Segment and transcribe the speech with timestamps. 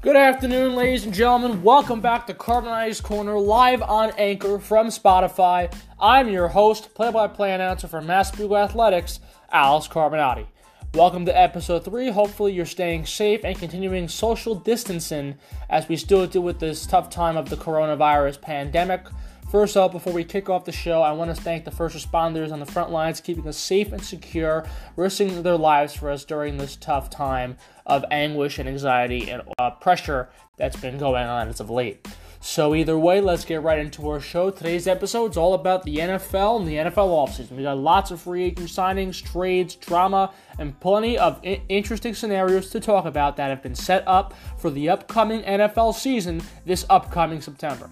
[0.00, 1.64] Good afternoon, ladies and gentlemen.
[1.64, 5.74] Welcome back to Carbonati's Corner, live on Anchor from Spotify.
[5.98, 9.18] I'm your host, play-by-play announcer for Mass Bugle Athletics,
[9.50, 10.46] Alex Carbonati.
[10.94, 12.10] Welcome to episode three.
[12.10, 15.34] Hopefully, you're staying safe and continuing social distancing
[15.68, 19.04] as we still deal with this tough time of the coronavirus pandemic.
[19.50, 22.52] First up, before we kick off the show, I want to thank the first responders
[22.52, 26.58] on the front lines, keeping us safe and secure, risking their lives for us during
[26.58, 31.60] this tough time of anguish and anxiety and uh, pressure that's been going on as
[31.60, 32.06] of late.
[32.40, 34.50] So, either way, let's get right into our show.
[34.50, 37.52] Today's episode is all about the NFL and the NFL offseason.
[37.52, 42.68] We got lots of free agent signings, trades, drama, and plenty of I- interesting scenarios
[42.70, 47.40] to talk about that have been set up for the upcoming NFL season this upcoming
[47.40, 47.90] September.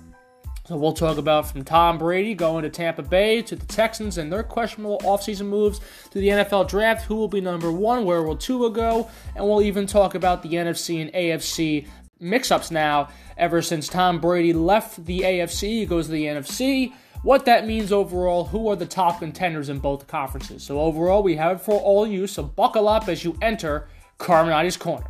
[0.66, 4.32] So we'll talk about from Tom Brady going to Tampa Bay to the Texans and
[4.32, 5.80] their questionable offseason moves
[6.10, 7.04] to the NFL draft.
[7.04, 8.04] Who will be number one?
[8.04, 9.08] Where will Tua go?
[9.36, 11.86] And we'll even talk about the NFC and AFC
[12.18, 13.10] mix-ups now.
[13.38, 16.92] Ever since Tom Brady left the AFC, he goes to the NFC.
[17.22, 20.64] What that means overall, who are the top contenders in both conferences.
[20.64, 22.26] So overall, we have it for all you.
[22.26, 23.86] So buckle up as you enter
[24.18, 25.06] Carbonati's Corner.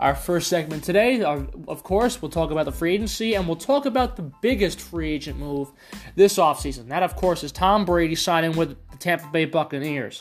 [0.00, 3.86] Our first segment today, of course, we'll talk about the free agency and we'll talk
[3.86, 5.70] about the biggest free agent move
[6.16, 6.88] this offseason.
[6.88, 10.20] That, of course, is Tom Brady signing with the Tampa Bay Buccaneers.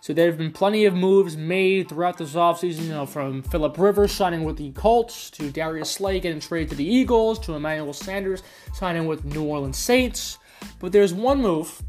[0.00, 3.76] So there have been plenty of moves made throughout this offseason, you know, from Philip
[3.78, 7.92] Rivers signing with the Colts to Darius Slay getting traded to the Eagles to Emmanuel
[7.92, 10.38] Sanders signing with New Orleans Saints.
[10.80, 11.82] But there's one move,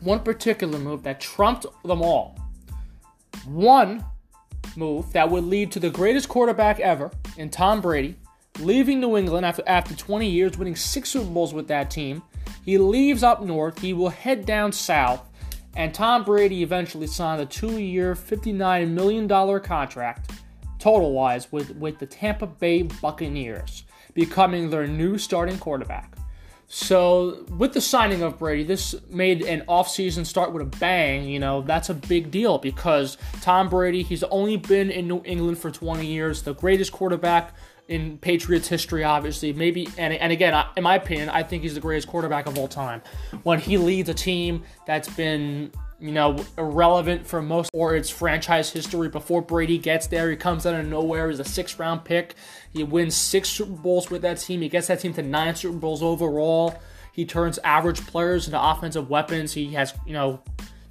[0.00, 2.38] one particular move that trumped them all.
[3.44, 4.04] One
[4.76, 8.16] move that would lead to the greatest quarterback ever in Tom Brady,
[8.60, 12.22] leaving New England after, after 20 years, winning six Super Bowls with that team.
[12.64, 15.28] He leaves up north, he will head down south,
[15.76, 19.28] and Tom Brady eventually signed a two year, $59 million
[19.60, 20.32] contract,
[20.78, 23.84] total wise, with, with the Tampa Bay Buccaneers,
[24.14, 26.17] becoming their new starting quarterback.
[26.70, 31.26] So, with the signing of Brady, this made an offseason start with a bang.
[31.26, 35.58] You know, that's a big deal because Tom Brady, he's only been in New England
[35.58, 37.54] for 20 years, the greatest quarterback
[37.88, 39.54] in Patriots history, obviously.
[39.54, 42.68] Maybe, and, and again, in my opinion, I think he's the greatest quarterback of all
[42.68, 43.00] time.
[43.44, 48.70] When he leads a team that's been you know, irrelevant for most or its franchise
[48.72, 49.08] history.
[49.08, 51.28] Before Brady gets there, he comes out of nowhere.
[51.28, 52.34] He's a six round pick.
[52.72, 54.60] He wins six Super Bowls with that team.
[54.60, 56.80] He gets that team to nine Super Bowls overall.
[57.12, 59.52] He turns average players into offensive weapons.
[59.52, 60.40] He has, you know,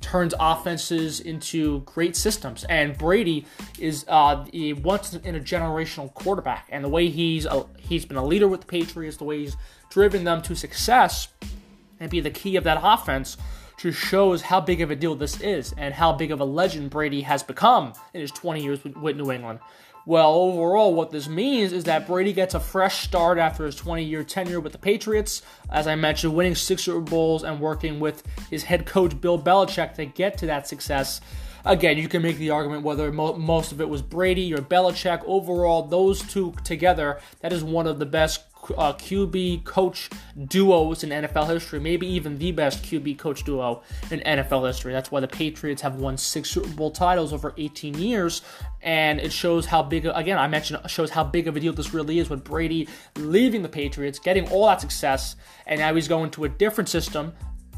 [0.01, 2.65] turns offenses into great systems.
[2.65, 3.45] And Brady
[3.79, 6.67] is uh, he once in a generational quarterback.
[6.69, 9.55] And the way he's a, he's been a leader with the Patriots, the way he's
[9.89, 11.29] driven them to success,
[11.99, 13.37] and be the key of that offense
[13.77, 16.89] just shows how big of a deal this is and how big of a legend
[16.89, 19.59] Brady has become in his 20 years with, New England.
[20.05, 24.03] Well, overall, what this means is that Brady gets a fresh start after his 20
[24.03, 25.41] year tenure with the Patriots.
[25.69, 29.95] As I mentioned, winning six Super Bowls and working with his head coach, Bill Belichick,
[29.95, 31.19] to get to that success.
[31.65, 35.21] Again, you can make the argument whether mo- most of it was Brady or Belichick.
[35.25, 40.09] Overall, those two together, that is one of the best uh, QB coach
[40.47, 44.93] duos in NFL history, maybe even the best QB coach duo in NFL history.
[44.93, 48.41] That's why the Patriots have won six Super Bowl titles over 18 years,
[48.81, 50.05] and it shows how big.
[50.05, 53.61] Again, I mentioned shows how big of a deal this really is with Brady leaving
[53.61, 55.35] the Patriots, getting all that success,
[55.65, 57.33] and now he's going to a different system.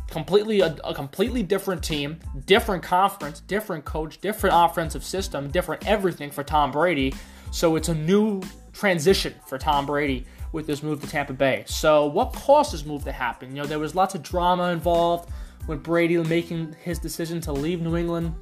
[0.09, 6.31] Completely a, a completely different team, different conference, different coach, different offensive system, different everything
[6.31, 7.13] for Tom Brady.
[7.51, 8.41] So it's a new
[8.73, 11.63] transition for Tom Brady with this move to Tampa Bay.
[11.67, 13.55] So, what caused this move to happen?
[13.55, 15.29] You know, there was lots of drama involved
[15.67, 18.33] with Brady making his decision to leave New England.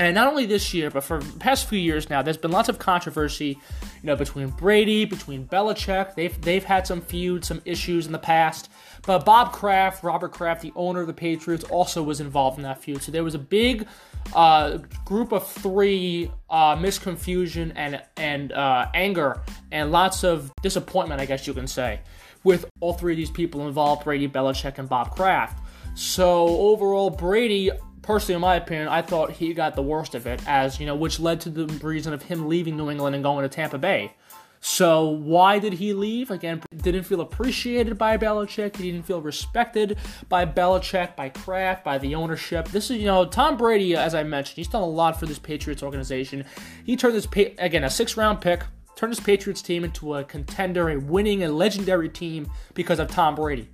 [0.00, 2.68] And not only this year, but for the past few years now, there's been lots
[2.68, 3.58] of controversy,
[4.02, 6.16] you know, between Brady, between Belichick.
[6.16, 8.70] They've they've had some feuds, some issues in the past.
[9.06, 12.82] But Bob Kraft, Robert Kraft, the owner of the Patriots, also was involved in that
[12.82, 13.02] feud.
[13.02, 13.86] So there was a big
[14.34, 21.26] uh, group of three uh, misconfusion and and uh, anger and lots of disappointment, I
[21.26, 22.00] guess you can say,
[22.44, 25.60] with all three of these people involved: Brady, Belichick, and Bob Kraft.
[25.94, 27.70] So overall, Brady
[28.04, 30.94] personally, in my opinion, I thought he got the worst of it, as you know,
[30.94, 34.14] which led to the reason of him leaving New England and going to Tampa Bay.
[34.66, 36.30] So why did he leave?
[36.30, 38.76] Again, didn't feel appreciated by Belichick.
[38.76, 39.98] He didn't feel respected
[40.30, 42.68] by Belichick, by Kraft, by the ownership.
[42.68, 45.38] This is, you know, Tom Brady, as I mentioned, he's done a lot for this
[45.38, 46.46] Patriots organization.
[46.82, 47.28] He turned this,
[47.58, 48.62] again, a six-round pick,
[48.96, 53.34] turned this Patriots team into a contender, a winning, a legendary team because of Tom
[53.34, 53.68] Brady.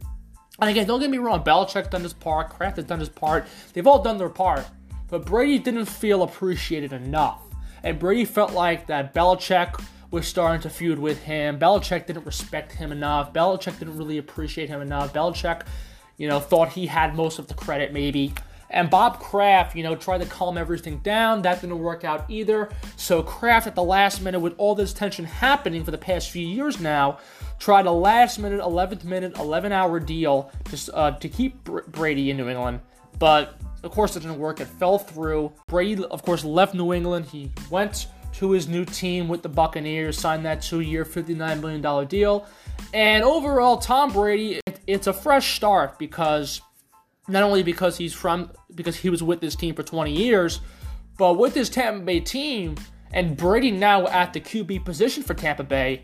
[0.61, 3.47] And again, don't get me wrong, Belichick's done his part, Kraft has done his part.
[3.73, 4.67] They've all done their part.
[5.07, 7.43] But Brady didn't feel appreciated enough.
[7.85, 9.81] And Brady felt like that Belichick
[10.11, 11.59] was starting to feud with him.
[11.59, 13.33] Belichick didn't respect him enough.
[13.33, 15.13] Belichick didn't really appreciate him enough.
[15.13, 15.63] Belichick,
[16.17, 18.35] you know, thought he had most of the credit maybe.
[18.71, 21.43] And Bob Kraft, you know, tried to calm everything down.
[21.43, 22.71] That didn't work out either.
[22.97, 26.47] So Kraft, at the last minute, with all this tension happening for the past few
[26.47, 27.19] years now,
[27.59, 32.37] tried a last minute, 11th minute, 11 hour deal to, uh, to keep Brady in
[32.37, 32.81] New England.
[33.19, 34.61] But of course, it didn't work.
[34.61, 35.53] It fell through.
[35.67, 37.27] Brady, of course, left New England.
[37.27, 42.07] He went to his new team with the Buccaneers, signed that two year, $59 million
[42.07, 42.47] deal.
[42.95, 46.61] And overall, Tom Brady, it's a fresh start because
[47.29, 50.61] not only because he's from because he was with this team for 20 years,
[51.19, 52.77] but with this Tampa Bay team
[53.13, 56.03] and Brady now at the QB position for Tampa Bay,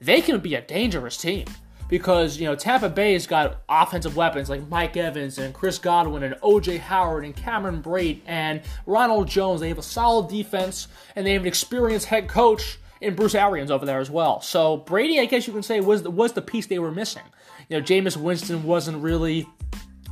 [0.00, 1.46] they can be a dangerous team
[1.88, 6.22] because you know Tampa Bay has got offensive weapons like Mike Evans and Chris Godwin
[6.22, 9.60] and OJ Howard and Cameron Brate and Ronald Jones.
[9.60, 13.70] They have a solid defense and they have an experienced head coach in Bruce Arians
[13.70, 14.40] over there as well.
[14.40, 17.22] So Brady, I guess you can say, was the, was the piece they were missing.
[17.68, 19.46] You know, Jameis Winston wasn't really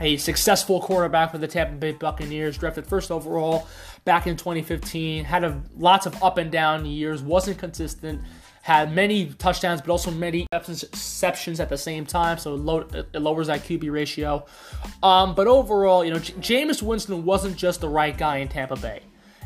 [0.00, 3.66] a successful quarterback for the Tampa Bay Buccaneers, drafted first overall
[4.04, 8.20] back in 2015, had a, lots of up and down years, wasn't consistent,
[8.66, 13.62] had many touchdowns, but also many interceptions at the same time, so it lowers that
[13.62, 14.44] QB ratio.
[15.04, 16.32] Um, but overall, you know, J-
[16.64, 19.02] Jameis Winston wasn't just the right guy in Tampa Bay,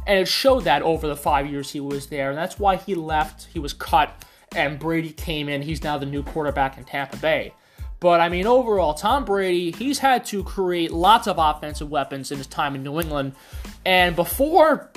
[0.07, 2.95] and it showed that over the five years he was there, and that's why he
[2.95, 3.49] left.
[3.53, 4.25] He was cut,
[4.57, 5.61] and Brady came in.
[5.61, 7.53] He's now the new quarterback in Tampa Bay.
[8.01, 12.39] But I mean, overall, Tom Brady, he's had to create lots of offensive weapons in
[12.39, 13.35] his time in New England.
[13.85, 14.91] And before,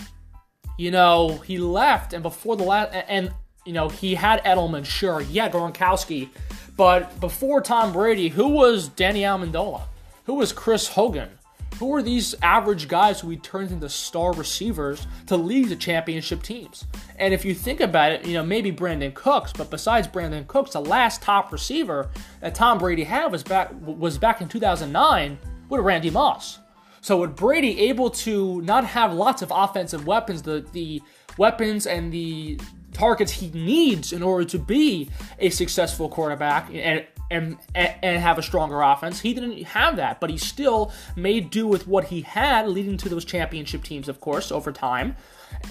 [0.78, 3.34] you know, he left, and before the last, and,
[3.66, 6.30] you know, he had Edelman, sure, Yeah, Gronkowski.
[6.76, 9.84] But before Tom Brady, who was Danny Amendola?
[10.26, 11.30] Who was Chris Hogan?
[11.78, 16.44] Who were these average guys who he turned into star receivers to lead the championship
[16.44, 16.86] teams?
[17.18, 20.72] And if you think about it, you know, maybe Brandin Cooks, but besides Brandin Cooks,
[20.72, 22.10] the last top receiver
[22.42, 25.38] that Tom Brady had was back was back in 2009
[25.70, 26.60] with Randy Moss.
[27.02, 31.02] So with Brady able to not have lots of offensive weapons, the the
[31.38, 32.60] weapons and the
[32.94, 35.10] targets he needs in order to be
[35.40, 39.20] a successful quarterback and and, and have a stronger offense.
[39.20, 43.10] He didn't have that, but he still made do with what he had, leading to
[43.10, 45.16] those championship teams, of course, over time.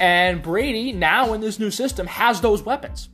[0.00, 3.08] And Brady, now in this new system, has those weapons.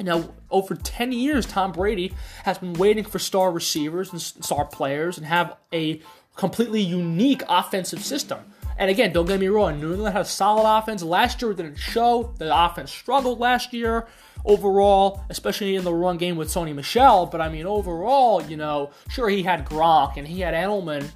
[0.00, 2.14] Now, over 10 years, Tom Brady
[2.44, 6.00] has been waiting for star receivers and star players and have a
[6.34, 8.38] completely unique offensive system.
[8.78, 11.02] And again, don't get me wrong, New England had a solid offense.
[11.02, 12.34] Last year it didn't show.
[12.38, 14.06] The offense struggled last year
[14.44, 17.26] overall, especially in the run game with Sony Michel.
[17.26, 21.10] But I mean, overall, you know, sure, he had Gronk and he had Edelman.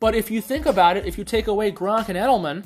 [0.00, 2.64] But if you think about it, if you take away Gronk and Edelman,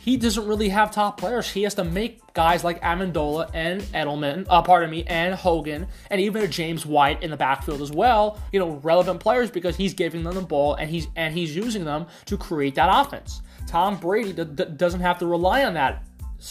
[0.00, 1.50] he doesn't really have top players.
[1.50, 6.20] He has to make guys like Amendola and Edelman, uh, pardon me, and Hogan, and
[6.20, 8.38] even a James White in the backfield as well.
[8.52, 11.84] You know, relevant players because he's giving them the ball and he's and he's using
[11.84, 13.42] them to create that offense.
[13.68, 16.02] Tom Brady d- d- doesn't have to rely on that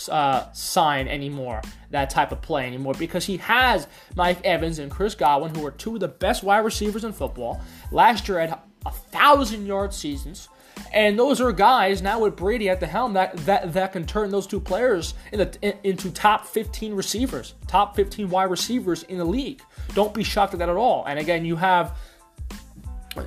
[0.09, 1.61] uh, sign anymore,
[1.91, 5.71] that type of play anymore, because he has Mike Evans and Chris Godwin, who are
[5.71, 7.61] two of the best wide receivers in football.
[7.91, 10.49] Last year had a thousand yard seasons.
[10.93, 14.29] And those are guys now with Brady at the helm that that, that can turn
[14.29, 19.25] those two players into, in, into top 15 receivers, top 15 wide receivers in the
[19.25, 19.61] league.
[19.95, 21.03] Don't be shocked at that at all.
[21.05, 21.97] And again, you have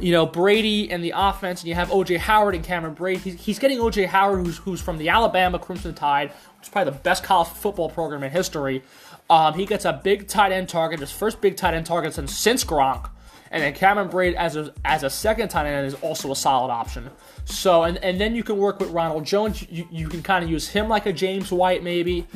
[0.01, 3.19] you know Brady and the offense, and you have OJ Howard and Cameron Brate.
[3.19, 6.93] He's, he's getting OJ Howard, who's who's from the Alabama Crimson Tide, which is probably
[6.93, 8.83] the best college football program in history.
[9.29, 12.37] Um, he gets a big tight end target, his first big tight end target since,
[12.37, 13.09] since Gronk.
[13.53, 16.71] And then Cameron Brate as a, as a second tight end is also a solid
[16.71, 17.11] option.
[17.45, 19.67] So, and, and then you can work with Ronald Jones.
[19.69, 22.27] You, you can kind of use him like a James White, maybe.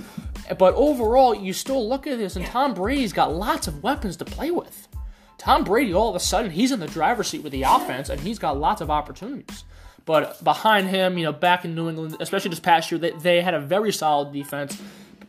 [0.59, 4.25] But overall, you still look at this, and Tom Brady's got lots of weapons to
[4.25, 4.84] play with.
[5.45, 8.19] Tom Brady, all of a sudden, he's in the driver's seat with the offense, and
[8.19, 9.65] he's got lots of opportunities.
[10.07, 13.43] But behind him, you know, back in New England, especially this past year, they, they
[13.43, 14.81] had a very solid defense.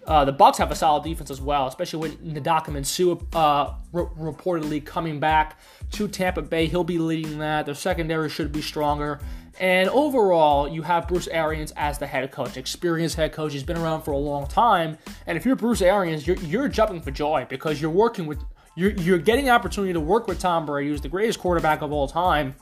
[0.07, 4.05] Uh, the Bucs have a solid defense as well, especially with Ndamukong Suh uh, re-
[4.17, 5.60] reportedly coming back
[5.91, 6.67] to Tampa Bay.
[6.67, 7.65] He'll be leading that.
[7.65, 9.19] Their secondary should be stronger.
[9.60, 13.51] And overall, you have Bruce Arians as the head coach, experienced head coach.
[13.51, 14.98] He's been around for a long time.
[15.27, 18.39] And if you're Bruce Arians, you're, you're jumping for joy because you're working with
[18.75, 21.91] you're, you're getting the opportunity to work with Tom Brady, who's the greatest quarterback of
[21.91, 22.55] all time,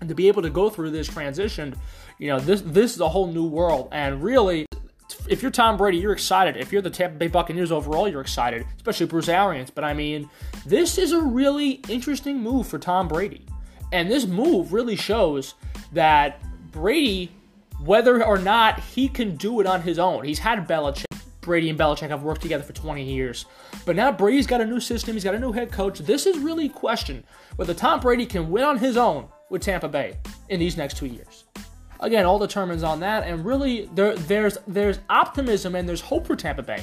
[0.00, 1.74] and to be able to go through this transition.
[2.18, 4.66] You know, this this is a whole new world, and really,
[5.28, 6.56] if you're Tom Brady, you're excited.
[6.56, 9.70] If you're the Tampa Bay Buccaneers overall, you're excited, especially Bruce Arians.
[9.70, 10.28] But I mean,
[10.66, 13.46] this is a really interesting move for Tom Brady,
[13.92, 15.54] and this move really shows
[15.92, 17.32] that Brady,
[17.80, 21.04] whether or not he can do it on his own, he's had Belichick.
[21.44, 23.46] Brady and Belichick have worked together for 20 years.
[23.84, 26.00] But now Brady's got a new system, he's got a new head coach.
[26.00, 27.24] This is really a question
[27.56, 30.16] whether Tom Brady can win on his own with Tampa Bay
[30.48, 31.44] in these next two years.
[32.00, 36.36] Again, all determines on that, and really there there's there's optimism and there's hope for
[36.36, 36.82] Tampa Bay.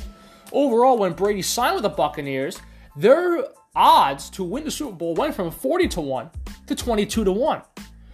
[0.51, 2.59] Overall, when Brady signed with the Buccaneers,
[2.95, 3.43] their
[3.75, 6.29] odds to win the Super Bowl went from 40 to 1
[6.67, 7.61] to 22 to 1.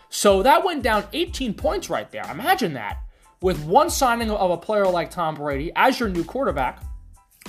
[0.09, 2.25] So that went down 18 points right there.
[2.29, 2.97] Imagine that.
[3.41, 6.81] With one signing of a player like Tom Brady as your new quarterback,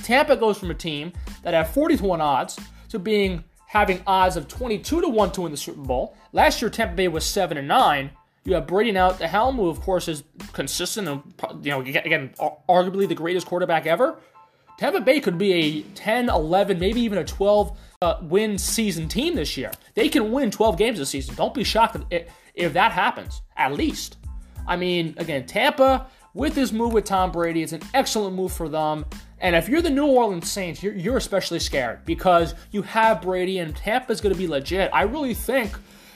[0.02, 2.58] Tampa goes from a team that had 40 to 1 odds
[2.90, 6.14] to being having odds of 22 to 1 to win the Super Bowl.
[6.32, 8.10] Last year Tampa Bay was 7 and 9.
[8.44, 11.80] You have Brady now at the helm, who of course is consistent and you know
[11.80, 12.34] again
[12.68, 14.18] arguably the greatest quarterback ever.
[14.78, 19.34] Tampa Bay could be a 10, 11, maybe even a 12 uh, win season team
[19.34, 19.72] this year.
[19.94, 21.34] They can win 12 games this season.
[21.34, 24.17] Don't be shocked if, if that happens, at least.
[24.68, 28.68] I mean, again, Tampa, with this move with Tom Brady, it's an excellent move for
[28.68, 29.06] them.
[29.40, 33.58] And if you're the New Orleans Saints, you're, you're especially scared because you have Brady
[33.58, 34.90] and Tampa's going to be legit.
[34.92, 35.72] I really think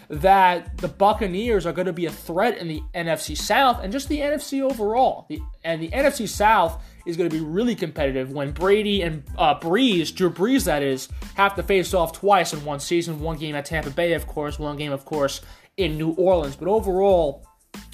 [0.09, 4.09] that the Buccaneers are going to be a threat in the NFC South and just
[4.09, 5.25] the NFC overall.
[5.29, 9.59] The, and the NFC South is going to be really competitive when Brady and uh,
[9.59, 13.21] Brees, Drew Brees, that is, have to face off twice in one season.
[13.21, 15.41] One game at Tampa Bay, of course, one game, of course,
[15.79, 16.57] in New Orleans.
[16.57, 17.47] But overall,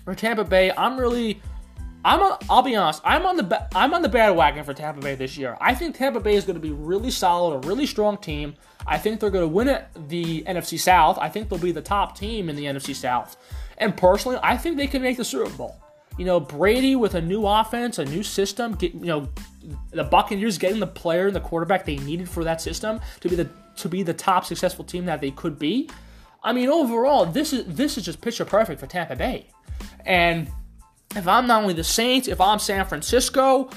[0.04, 1.40] for Tampa Bay, I'm really.
[2.04, 3.02] I'm on, I'll be honest.
[3.04, 5.56] I'm on the I'm on the bandwagon for Tampa Bay this year.
[5.60, 8.54] I think Tampa Bay is going to be really solid, a really strong team.
[8.86, 11.18] I think they're going to win it, the NFC South.
[11.18, 13.36] I think they'll be the top team in the NFC South.
[13.76, 15.76] And personally, I think they can make the Super Bowl
[16.18, 19.28] you know, Brady with a new offense, a new system, get, you know,
[19.92, 23.36] the Buccaneers getting the player and the quarterback they needed for that system to be
[23.36, 25.88] the to be the top successful team that they could be.
[26.42, 29.48] I mean, overall, this is this is just picture perfect for Tampa Bay.
[30.04, 30.48] And
[31.16, 33.70] if I'm not only the Saints, if I'm San Francisco,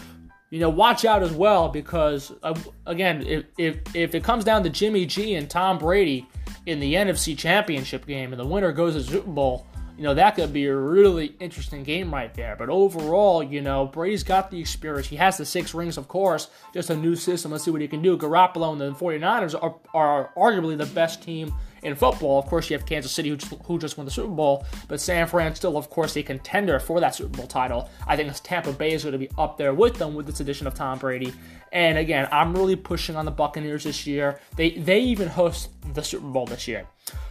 [0.50, 2.54] you know, watch out as well because uh,
[2.86, 6.28] again, if, if if it comes down to Jimmy G and Tom Brady
[6.66, 9.66] in the NFC Championship game and the winner goes to Super Bowl,
[9.98, 12.56] you know, that could be a really interesting game right there.
[12.56, 15.08] But overall, you know, Brady's got the experience.
[15.08, 17.52] He has the six rings, of course, just a new system.
[17.52, 18.18] Let's see what he can do.
[18.18, 21.54] Garoppolo and the 49ers are, are arguably the best team
[21.84, 22.40] in football.
[22.40, 25.00] Of course, you have Kansas City, who just, who just won the Super Bowl, but
[25.00, 27.90] San Fran still, of course, a contender for that Super Bowl title.
[28.08, 30.68] I think Tampa Bay is going to be up there with them with this addition
[30.68, 31.34] of Tom Brady.
[31.72, 34.40] And again, I'm really pushing on the Buccaneers this year.
[34.58, 36.86] They they even host the Super Bowl this year.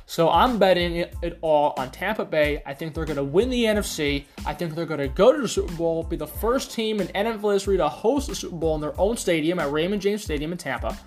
[0.06, 2.62] So I'm betting it, all on Tampa Bay.
[2.66, 4.24] I think they're going to win the NFC.
[4.44, 7.06] I think they're going to go to the Super Bowl, be the first team in
[7.08, 10.50] NFL history to host the Super Bowl in their own stadium at Raymond James Stadium
[10.50, 10.98] in Tampa.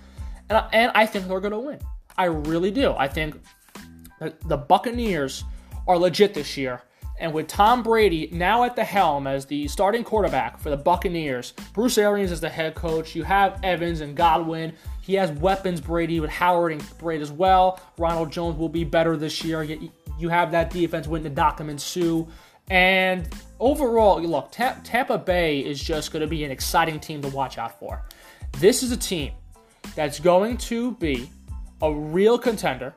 [0.48, 1.80] And I, and I think they're going to win.
[2.16, 2.94] I really do.
[2.96, 3.40] I think
[4.46, 5.44] the Buccaneers
[5.86, 6.82] are legit this year.
[7.20, 11.52] And with Tom Brady now at the helm as the starting quarterback for the Buccaneers,
[11.72, 13.14] Bruce Arians is the head coach.
[13.14, 14.72] You have Evans and Godwin.
[15.00, 17.78] He has weapons, Brady, with Howard and Brady as well.
[17.98, 19.62] Ronald Jones will be better this year.
[20.18, 22.24] You have that defense with Ndamukong and Suh.
[22.68, 23.28] And
[23.60, 27.78] overall, look, Tampa Bay is just going to be an exciting team to watch out
[27.78, 28.02] for.
[28.58, 29.32] This is a team
[29.94, 31.30] that's going to be
[31.84, 32.94] a real contender.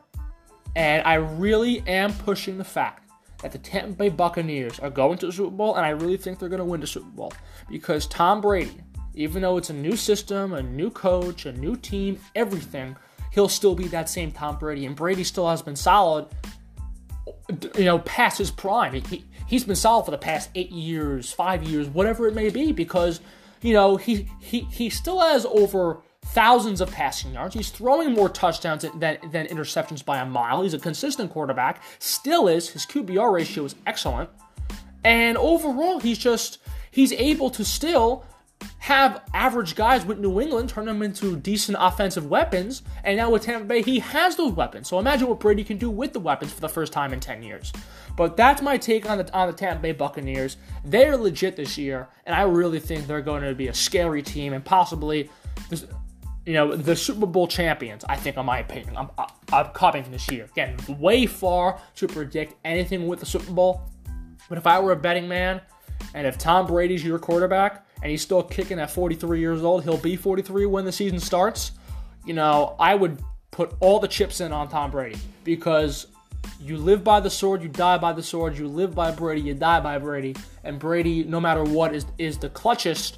[0.75, 3.09] And I really am pushing the fact
[3.41, 6.39] that the Tampa Bay Buccaneers are going to the Super Bowl, and I really think
[6.39, 7.33] they're going to win the Super Bowl
[7.69, 8.81] because Tom Brady
[9.17, 12.95] even though it's a new system, a new coach, a new team, everything,
[13.31, 14.85] he'll still be that same Tom Brady.
[14.85, 16.27] And Brady still has been solid,
[17.75, 18.93] you know, past his prime.
[18.93, 22.71] He, he's been solid for the past eight years, five years, whatever it may be,
[22.71, 23.19] because,
[23.63, 26.01] you know, he, he, he still has over
[26.33, 27.55] thousands of passing yards.
[27.55, 30.61] He's throwing more touchdowns than, than interceptions by a mile.
[30.61, 32.69] He's a consistent quarterback, still is.
[32.69, 34.29] His QBR ratio is excellent.
[35.03, 36.59] And overall, he's just,
[36.91, 38.25] he's able to still
[38.79, 43.43] have average guys with New England turn them into decent offensive weapons, and now with
[43.43, 44.87] Tampa Bay, he has those weapons.
[44.87, 47.43] So imagine what Brady can do with the weapons for the first time in 10
[47.43, 47.73] years.
[48.15, 50.57] But that's my take on the on the Tampa Bay Buccaneers.
[50.85, 54.53] They're legit this year, and I really think they're going to be a scary team
[54.53, 55.29] and possibly,
[56.47, 58.05] you know, the Super Bowl champions.
[58.07, 59.09] I think, in my opinion, I'm
[59.51, 60.45] I'm coming this year.
[60.45, 63.81] Again, way far to predict anything with the Super Bowl.
[64.47, 65.59] But if I were a betting man,
[66.13, 69.97] and if Tom Brady's your quarterback and he's still kicking at 43 years old, he'll
[69.97, 71.73] be 43 when the season starts.
[72.25, 76.07] You know, I would put all the chips in on Tom Brady because
[76.61, 78.57] you live by the sword, you die by the sword.
[78.57, 80.33] You live by Brady, you die by Brady.
[80.63, 83.17] And Brady, no matter what, is is the clutchest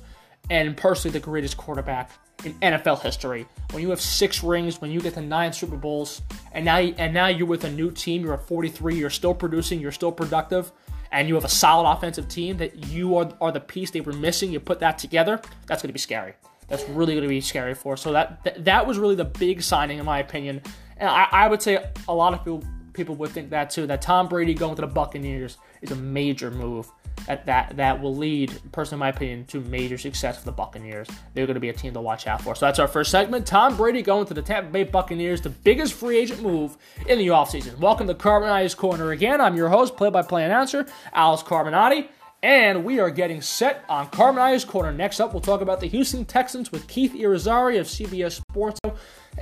[0.50, 2.10] and personally the greatest quarterback
[2.46, 3.46] in NFL history.
[3.72, 6.22] When you have six rings, when you get to nine Super Bowls,
[6.54, 9.80] and now and now you're with a new team, you're at 43, you're still producing,
[9.80, 10.72] you're still productive
[11.12, 14.14] and you have a solid offensive team that you are, are the piece they were
[14.14, 16.34] missing, you put that together, that's going to be scary.
[16.68, 17.98] that's really going to be scary for.
[17.98, 20.62] So that, that that was really the big signing in my opinion,
[20.98, 23.88] and I, I would say a lot of people people would think that too.
[23.88, 26.92] That Tom Brady going to the Buccaneers is a major move
[27.28, 31.08] that that, that will lead, personally, my opinion, to major success for the Buccaneers.
[31.34, 32.56] They're going to be a team to watch out for.
[32.56, 33.46] So that's our first segment.
[33.46, 37.28] Tom Brady going to the Tampa Bay Buccaneers, the biggest free agent move in the
[37.28, 37.78] offseason.
[37.80, 39.42] Welcome to Carbonati's Corner again.
[39.42, 42.08] I'm your host, play-by-play announcer, Alex Carbonati.
[42.42, 44.94] And we are getting set on Carbonati's Corner.
[44.94, 48.80] Next up, we'll talk about the Houston Texans with Keith Irizarry of CBS Sports.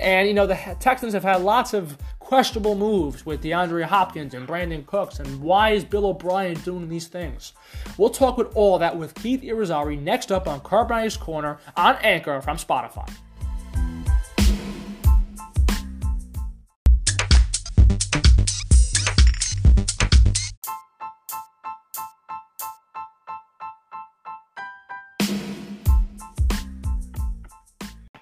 [0.01, 1.95] And, you know, the Texans have had lots of
[2.27, 5.19] questionable moves with DeAndre Hopkins and Brandin Cooks.
[5.19, 7.53] And why is Bill O'Brien doing these things?
[7.97, 12.41] We'll talk with all that with Keith Irizarry next up on Carbonati's Corner on Anchor
[12.41, 13.09] from Spotify.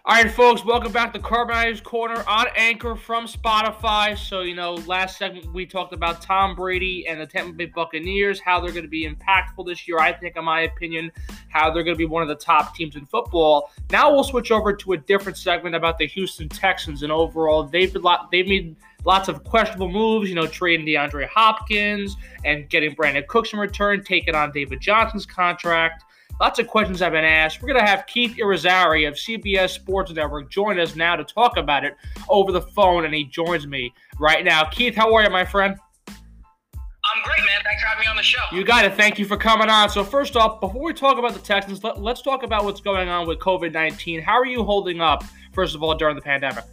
[0.07, 4.15] All right, folks, welcome back to Carbonati's Corner on Anchor from Spotify.
[4.15, 8.39] So, you know, last segment we talked about Tom Brady and the Tampa Bay Buccaneers,
[8.39, 9.97] how they're going to be impactful this year.
[9.97, 11.11] I think, in my opinion,
[11.49, 13.71] how they're going to be one of the top teams in football.
[13.89, 17.91] Now we'll switch over to a different segment about the Houston Texans and overall they've
[17.91, 20.29] been lot, they've made lots of questionable moves.
[20.29, 25.25] You know, trading DeAndre Hopkins and getting Brandin Cooks in return, taking on David Johnson's
[25.25, 26.03] contract.
[26.39, 27.61] Lots of questions have been asked.
[27.61, 31.55] We're going to have Keith Irizarry of CBS Sports Network join us now to talk
[31.55, 31.95] about it
[32.27, 34.65] over the phone, and he joins me right now.
[34.65, 35.77] Keith, how are you, my friend?
[36.07, 37.61] I'm great, man.
[37.63, 38.41] Thanks for having me on the show.
[38.51, 38.95] You got it.
[38.95, 39.89] Thank you for coming on.
[39.89, 43.07] So, first off, before we talk about the Texans, let, us talk about what's going
[43.07, 44.21] on with COVID 19.
[44.21, 45.23] How are you holding up,
[45.53, 46.65] first of all, during the pandemic?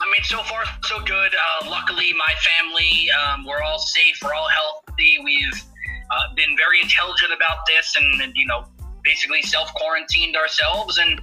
[0.00, 1.32] I mean, so far, so good.
[1.32, 5.18] Uh, luckily, my family, um, we're all safe, we're all healthy.
[5.24, 5.64] We've
[6.10, 8.66] uh, been very intelligent about this and, and you know,
[9.04, 11.20] basically self quarantined ourselves and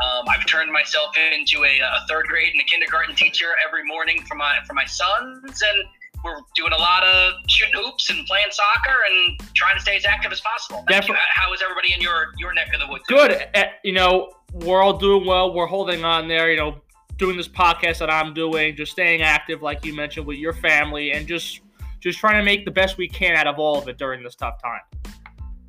[0.00, 4.22] um, I've turned myself into a, a, third grade and a kindergarten teacher every morning
[4.28, 5.84] for my for my sons, and
[6.22, 10.04] we're doing a lot of shooting hoops and playing soccer and trying to stay as
[10.04, 10.84] active as possible.
[10.90, 13.04] How is everybody in your your neck of the woods?
[13.08, 13.48] Good.
[13.54, 15.54] Uh, you know, we're all doing well.
[15.54, 16.50] We're holding on there.
[16.50, 16.82] You know,
[17.16, 21.12] doing this podcast that I'm doing, just staying active, like you mentioned, with your family,
[21.12, 21.60] and just
[22.00, 24.34] just trying to make the best we can out of all of it during this
[24.34, 24.82] tough time.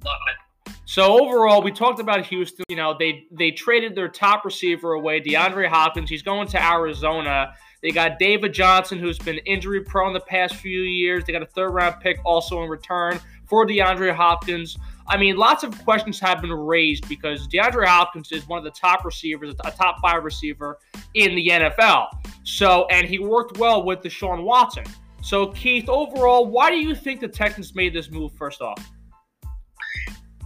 [0.03, 0.46] Love it.
[0.88, 2.63] So overall, we talked about Houston.
[2.69, 6.10] You know, they they traded their top receiver away, DeAndre Hopkins.
[6.10, 7.54] He's going to Arizona.
[7.82, 11.26] They got David Johnson, who's been injury prone the past few years.
[11.26, 14.78] They got a third round pick also in return for DeAndre Hopkins.
[15.08, 18.71] I mean, lots of questions have been raised because DeAndre Hopkins is one of the
[18.71, 20.80] top receivers, a top five receiver
[21.15, 22.08] in the NFL.
[22.45, 24.86] So, and he worked well with Deshaun Watson.
[25.21, 28.89] So, Keith, overall, why do you think the Texans made this move first off?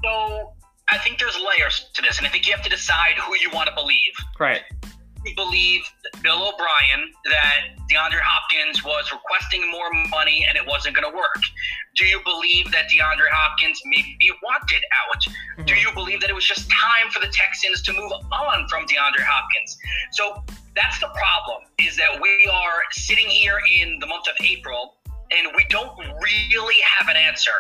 [0.04, 0.54] So
[0.92, 3.50] I think there's layers to this, and I think you have to decide who you
[3.54, 4.14] want to believe.
[4.40, 4.62] Right.
[5.26, 5.82] You believe
[6.24, 11.38] Bill O'Brien that DeAndre Hopkins was requesting more money and it wasn't going to work?
[11.96, 15.22] Do you believe that DeAndre Hopkins maybe wanted out?
[15.22, 15.66] Mm-hmm.
[15.66, 18.86] Do you believe that it was just time for the Texans to move on from
[18.86, 19.78] DeAndre Hopkins?
[20.14, 20.44] So
[20.76, 24.96] that's the problem is that we are sitting here in the month of April
[25.38, 27.52] and we don't really have an answer.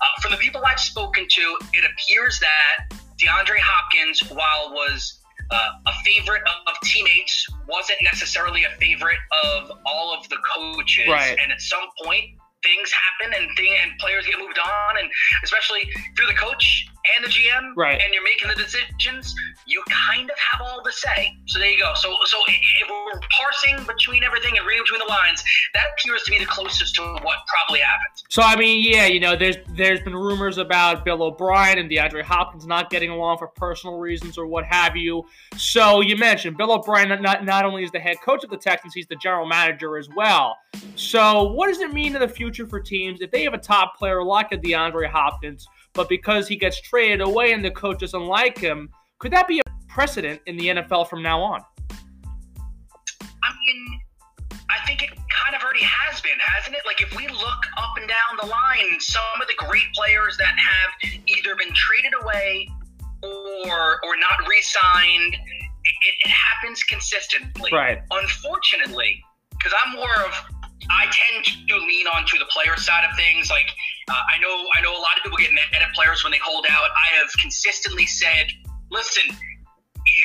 [0.00, 5.70] Uh, from the people I've spoken to, it appears that DeAndre Hopkins, while was uh,
[5.86, 11.08] a favorite of, of, teammates, wasn't necessarily a favorite of all of the coaches.
[11.08, 11.36] Right.
[11.42, 12.30] And at some point,
[12.62, 15.08] things happen and thing, and players get moved on, and
[15.44, 18.00] especially if you're the coach and the GM, right.
[18.00, 19.34] and you're making the decisions,
[19.66, 21.34] you kind of have all the say.
[21.46, 21.92] So there you go.
[21.94, 25.42] So so if we're parsing between everything and reading between the lines,
[25.74, 28.22] that appears to be the closest to what probably happened.
[28.28, 32.22] So I mean, yeah, you know, there's there's been rumors about Bill O'Brien and DeAndre
[32.22, 35.24] Hopkins not getting along for personal reasons or what have you.
[35.56, 38.92] So you mentioned Bill O'Brien not not only is the head coach of the Texans,
[38.94, 40.56] he's the general manager as well.
[40.96, 43.96] So what does it mean in the future for teams if they have a top
[43.96, 45.66] player like a DeAndre Hopkins?
[45.92, 49.60] but because he gets traded away and the coach doesn't like him, could that be
[49.60, 51.60] a precedent in the NFL from now on?
[53.42, 54.00] I mean,
[54.70, 56.82] I think it kind of already has been, hasn't it?
[56.86, 60.54] Like if we look up and down the line, some of the great players that
[60.56, 62.68] have either been traded away
[63.22, 67.70] or or not re-signed, it, it happens consistently.
[67.72, 67.98] Right.
[68.10, 70.32] Unfortunately, because I'm more of
[70.90, 73.50] I tend to lean onto the player side of things.
[73.50, 73.68] Like
[74.10, 76.40] uh, I know, I know a lot of people get mad at players when they
[76.42, 76.90] hold out.
[76.90, 78.46] I have consistently said,
[78.90, 79.34] listen,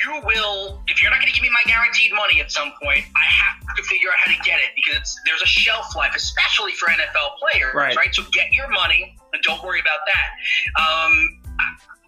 [0.04, 3.04] you will if you're not going to give me my guaranteed money at some point
[3.14, 6.72] i have to figure out how to get it because there's a shelf life especially
[6.72, 7.96] for nfl players right.
[7.96, 10.82] right so get your money and don't worry about that.
[10.82, 11.42] Um,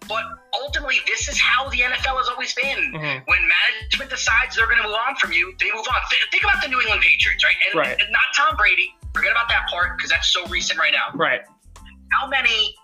[0.06, 0.22] but
[0.54, 2.92] ultimately, this is how the NFL has always been.
[2.92, 3.26] Mhm.
[3.26, 6.00] When management decides they're going to move on from you, they move on.
[6.10, 7.56] Th- Think about the New England Patriots, right?
[7.66, 8.00] And, Right.
[8.00, 8.94] and not Tom Brady.
[9.14, 11.08] Forget about that part because that's so recent right now.
[11.14, 11.40] Right.
[12.12, 12.74] How many,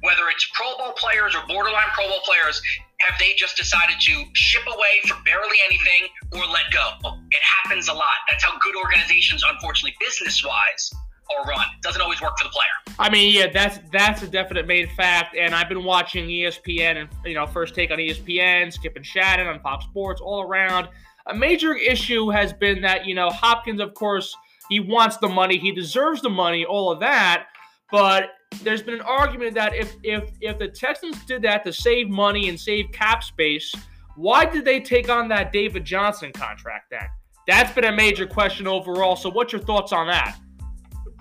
[0.00, 2.60] whether it's Pro Bowl players or borderline Pro Bowl players,
[3.00, 7.18] have they just decided to ship away for barely anything or let go?
[7.30, 8.14] It happens a lot.
[8.30, 10.90] That's how good organizations, unfortunately, business wise,
[11.30, 11.60] are run.
[11.76, 12.96] It doesn't always work for the player.
[12.98, 15.36] I mean, yeah, that's that's a definite main fact.
[15.36, 19.46] And I've been watching ESPN and you know, first take on ESPN, Skip and Shannon
[19.46, 20.88] on Fox Sports, all around.
[21.26, 24.34] A major issue has been that you know Hopkins, of course,
[24.68, 27.46] he wants the money, he deserves the money, all of that.
[27.90, 28.30] But
[28.62, 32.48] there's been an argument that if if if the Texans did that to save money
[32.48, 33.72] and save cap space,
[34.16, 37.08] why did they take on that David Johnson contract then?
[37.46, 39.16] That's been a major question overall.
[39.16, 40.38] So, what's your thoughts on that?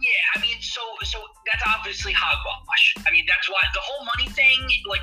[0.03, 2.85] Yeah, I mean, so so that's obviously hogwash.
[3.07, 5.01] I mean, that's why the whole money thing, like,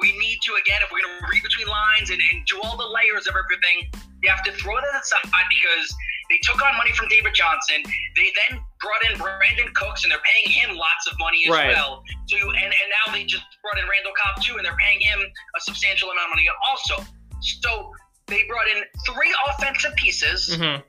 [0.00, 2.88] we need to again, if we're gonna read between lines and, and do all the
[2.88, 5.20] layers of everything, you have to throw that aside
[5.52, 5.86] because
[6.30, 7.84] they took on money from David Johnson.
[8.16, 11.68] They then brought in Brandin Cooks, and they're paying him lots of money as Right.
[11.76, 12.02] well.
[12.28, 15.00] So you, and and now they just brought in Randall Cobb too, and they're paying
[15.00, 17.04] him a substantial amount of money also.
[17.40, 17.92] So
[18.26, 20.84] they brought in three offensive pieces Mm-hmm.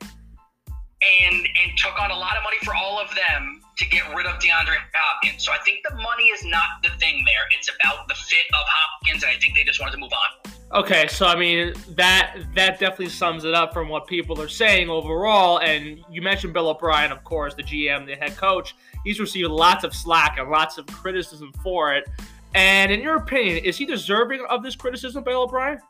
[1.02, 4.26] And and took on a lot of money for all of them to get rid
[4.26, 5.44] of DeAndre Hopkins.
[5.44, 7.46] So I think the money is not the thing there.
[7.56, 10.52] It's about the fit of Hopkins, and I think they just wanted to move on.
[10.72, 14.88] Okay, so I mean that that definitely sums it up from what people are saying
[14.88, 15.58] overall.
[15.58, 18.76] And you mentioned Bill O'Brien, of course, the GM, the head coach.
[19.02, 22.08] He's received lots of slack and lots of criticism for it.
[22.54, 25.80] And in your opinion, is he deserving of this criticism, Bill O'Brien?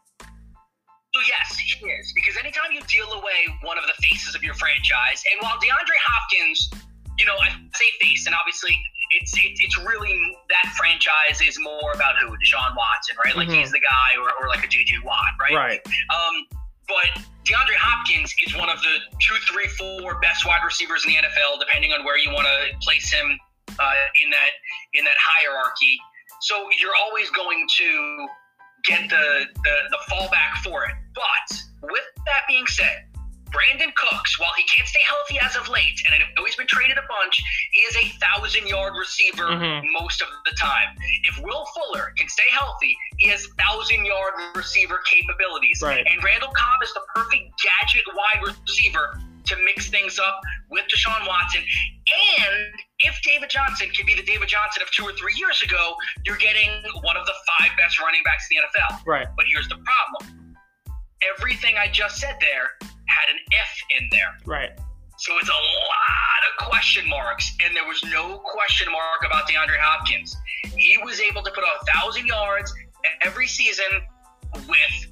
[1.15, 4.55] So yes, he is because anytime you deal away one of the faces of your
[4.55, 6.71] franchise, and while DeAndre Hopkins,
[7.19, 8.79] you know, I say face, and obviously
[9.11, 10.15] it's it, it's really
[10.55, 13.35] that franchise is more about who Deshaun Watson, right?
[13.35, 13.59] Like Mhm.
[13.59, 15.55] he's the guy, or, or like a JJ Watt, right?
[15.55, 15.81] Right.
[16.15, 16.47] Um,
[16.87, 17.11] but
[17.43, 21.59] DeAndre Hopkins is one of the two, three, four best wide receivers in the NFL,
[21.59, 23.37] depending on where you want to place him
[23.79, 24.51] uh, in that
[24.95, 25.99] in that hierarchy.
[26.41, 28.29] So you're always going to
[28.85, 30.95] get the, the the fallback for it.
[31.15, 33.05] But with that being said,
[33.51, 36.69] Brandin Cooks, while he can't stay healthy as of late, and I know he's been
[36.69, 39.91] traded a bunch, he is a thousand yard receiver Mhm.
[39.93, 40.97] most of the time.
[41.25, 45.83] If Will Fuller can stay healthy, he has thousand yard receiver capabilities.
[45.83, 46.07] Right.
[46.07, 50.41] And Randall Cobb is the perfect gadget wide receiver to mix things up
[50.71, 51.65] with Deshaun Watson.
[52.39, 55.95] And if David Johnson can be the David Johnson of two or three years ago,
[56.25, 56.69] you're getting
[57.03, 59.07] one of the five best running backs in the NFL.
[59.07, 59.27] Right.
[59.37, 60.57] But here's the problem
[61.37, 64.33] everything I just said there had an F in there.
[64.47, 64.71] Right.
[65.19, 69.77] So it's a lot of question marks, and there was no question mark about DeAndre
[69.79, 70.35] Hopkins.
[70.65, 72.73] He was able to put up a thousand yards
[73.23, 73.85] every season
[74.67, 75.07] with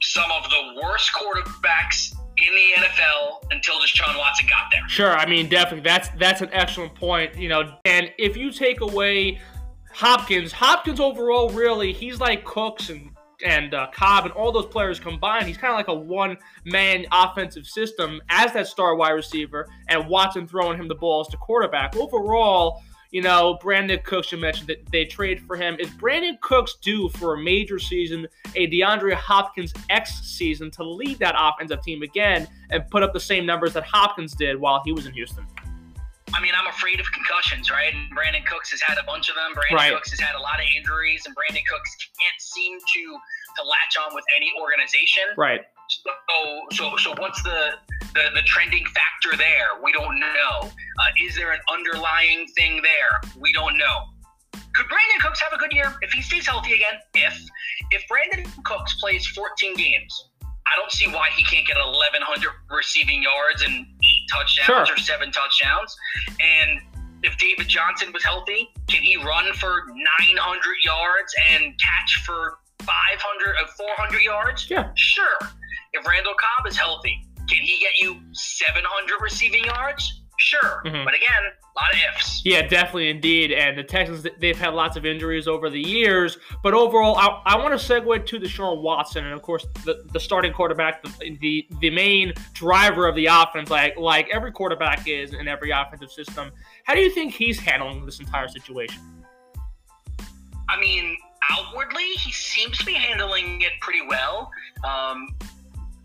[0.00, 4.88] some of the worst quarterbacks in the NFL until Deshaun Watson got there.
[4.88, 5.16] Sure.
[5.16, 5.82] I mean, definitely.
[5.82, 7.36] That's that's an excellent point.
[7.36, 9.40] You know, and if you take away
[9.92, 13.10] Hopkins, Hopkins overall, really, he's like Cooks and
[13.44, 15.46] and uh, Cobb and all those players combined.
[15.46, 20.06] He's kind of like a one man offensive system as that star wide receiver, and
[20.08, 21.96] Watson throwing him the balls to quarterback.
[21.96, 22.82] Overall.
[23.10, 25.76] You know, Brandin Cooks, you mentioned that they trade for him.
[25.80, 31.18] Is Brandin Cooks due for a major season, a DeAndre Hopkins X season to lead
[31.18, 34.92] that offensive team again and put up the same numbers that Hopkins did while he
[34.92, 35.44] was in Houston?
[36.32, 37.92] I mean, I'm afraid of concussions, right?
[37.92, 39.52] And Brandin Cooks has had a bunch of them.
[39.54, 39.92] Brandin Right.
[39.92, 43.18] Cooks has had a lot of injuries, and Brandin Cooks can't seem to
[43.56, 45.24] to latch on with any organization.
[45.36, 45.62] Right.
[45.88, 46.10] So,
[46.72, 47.72] so, so what's the,
[48.14, 49.68] the the trending factor there?
[49.82, 50.68] We don't know.
[50.68, 53.20] Uh, is there an underlying thing there?
[53.38, 53.96] We don't know.
[54.74, 56.94] Could Brandin Cooks have a good year if he stays healthy again?
[57.14, 57.34] If
[57.90, 63.22] if Brandin Cooks plays 14 games, I don't see why he can't get 1,100 receiving
[63.22, 64.94] yards and eight touchdowns Sure.
[64.94, 65.96] or seven touchdowns.
[66.40, 66.80] And
[67.22, 73.56] if David Johnson was healthy, can he run for 900 yards and catch for 500
[73.60, 74.70] or 400 yards?
[74.70, 74.90] Yeah.
[74.96, 75.38] Sure.
[75.92, 80.22] If Randall Cobb is healthy, can he get you 700 receiving yards?
[80.38, 80.82] Sure.
[80.86, 81.04] Mhm.
[81.04, 82.40] But again, a lot of ifs.
[82.46, 83.52] Yeah, definitely, indeed.
[83.52, 86.38] And the Texans, they've had lots of injuries over the years.
[86.62, 90.18] But overall, I, I want to segue to Deshaun Watson, and of course, the, the
[90.20, 95.34] starting quarterback, the, the the main driver of the offense, like like every quarterback is
[95.34, 96.50] in every offensive system.
[96.84, 99.02] How do you think he's handling this entire situation?
[100.70, 101.16] I mean,
[101.50, 104.50] outwardly, he seems to be handling it pretty well.
[104.84, 105.28] Um,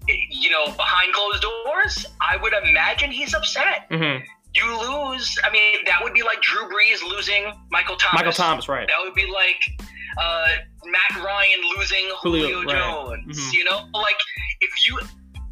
[0.07, 3.89] you know, behind closed doors, I would imagine he's upset.
[3.89, 4.23] Mm-hmm.
[4.53, 5.37] you lose.
[5.43, 8.19] I mean, that would be like Drew Brees losing Michael Thomas.
[8.19, 8.87] Michael Thomas, right?
[8.87, 9.81] That would be like
[10.17, 10.47] uh,
[10.85, 12.69] Matt Ryan losing Julio, Julio right.
[12.69, 13.37] Jones.
[13.37, 13.53] Mm-hmm.
[13.53, 14.17] You know, like
[14.61, 14.99] if you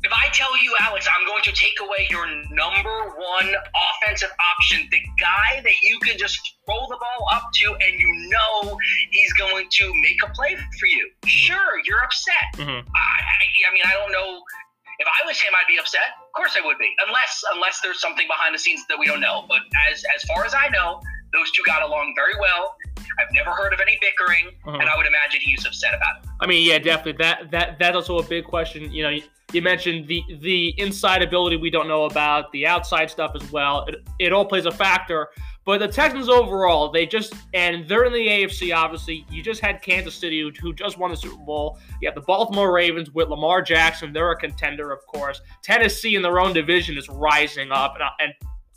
[0.04, 4.88] if I tell you, Alex, I'm going to take away your number one offensive option,
[4.92, 8.78] the guy that you can just throw the ball up to and you know
[9.12, 11.08] he's going to make a play for you.
[11.08, 11.28] Mm-hmm.
[11.30, 12.52] Sure, you're upset.
[12.56, 12.84] Mm-hmm.
[12.84, 13.16] I,
[13.70, 14.42] I, mean, I don't know.
[15.00, 16.20] If I was him, I'd be upset.
[16.20, 19.22] Of course, I would be, unless unless there's something behind the scenes that we don't
[19.22, 19.46] know.
[19.50, 21.02] But as as far as I know,
[21.34, 22.76] those two got along very well.
[23.20, 24.78] I've never heard of any bickering, uh-huh.
[24.78, 26.30] and I would imagine he's upset about it.
[26.40, 27.24] I mean, yeah, definitely.
[27.24, 28.92] That that that's also a big question.
[28.92, 29.20] You know,
[29.52, 33.86] you mentioned the the inside ability we don't know about, the outside stuff as well.
[33.86, 35.30] It, it all plays a factor.
[35.66, 38.76] But the Texans overall, they just and they're in the AFC.
[38.76, 41.80] Obviously, you just had Kansas City, who, who just won the Super Bowl.
[42.02, 45.40] You have the Baltimore Ravens with Lamar Jackson; they're a contender, of course.
[45.62, 48.34] Tennessee in their own division is rising up, and, and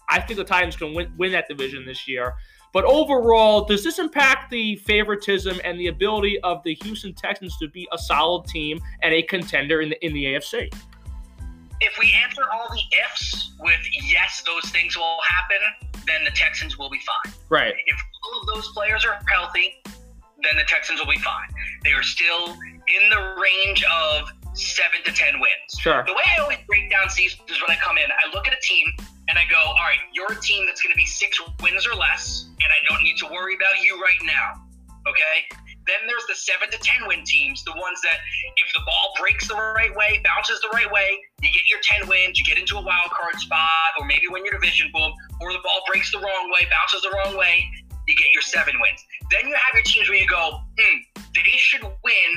[0.09, 2.35] I think the Titans can win, win that division this year.
[2.73, 7.69] But overall, does this impact the favoritism and the ability of the Houston Texans to
[7.69, 10.73] be a solid team and a contender in the in the AFC?
[11.81, 16.79] If we answer all the ifs with yes, those things will happen, then the Texans
[16.79, 17.33] will be fine.
[17.49, 17.75] Right.
[17.87, 21.49] If all of those players are healthy, then the Texans will be fine.
[21.83, 25.79] They are still in the range of seven to ten wins.
[25.79, 26.05] Sure.
[26.07, 28.53] The way I always break down seasons is when I come in, I look at
[28.53, 28.87] a team
[29.29, 31.95] and I go, all right, you're a team that's going to be six wins or
[31.95, 34.63] less, and I don't need to worry about you right now.
[35.07, 35.47] Okay?
[35.87, 38.19] Then there's the seven to 10 win teams, the ones that
[38.59, 42.09] if the ball breaks the right way, bounces the right way, you get your 10
[42.09, 45.53] wins, you get into a wild card spot, or maybe win your division, boom, or
[45.53, 47.71] the ball breaks the wrong way, bounces the wrong way,
[48.07, 49.05] you get your seven wins.
[49.31, 50.99] Then you have your teams where you go, hmm,
[51.35, 52.31] they should win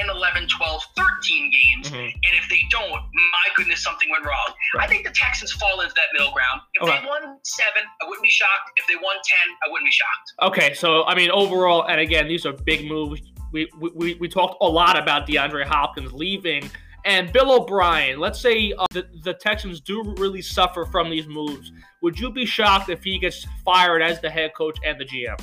[0.00, 1.90] 10, 11, 12, 13 games.
[1.90, 1.96] Mm-hmm.
[1.96, 4.54] And if they don't, my goodness, something went wrong.
[4.74, 4.84] Right.
[4.84, 6.60] I think the Texans fall into that middle ground.
[6.74, 7.00] If okay.
[7.00, 8.70] they won seven, I wouldn't be shocked.
[8.76, 10.32] If they won 10, I wouldn't be shocked.
[10.42, 10.74] Okay.
[10.74, 13.20] So, I mean, overall, and again, these are big moves.
[13.52, 16.70] We, we, we talked a lot about DeAndre Hopkins leaving.
[17.06, 21.72] And Bill O'Brien, let's say uh, the, the Texans do really suffer from these moves.
[22.02, 25.40] Would you be shocked if he gets fired as the head coach and the GM?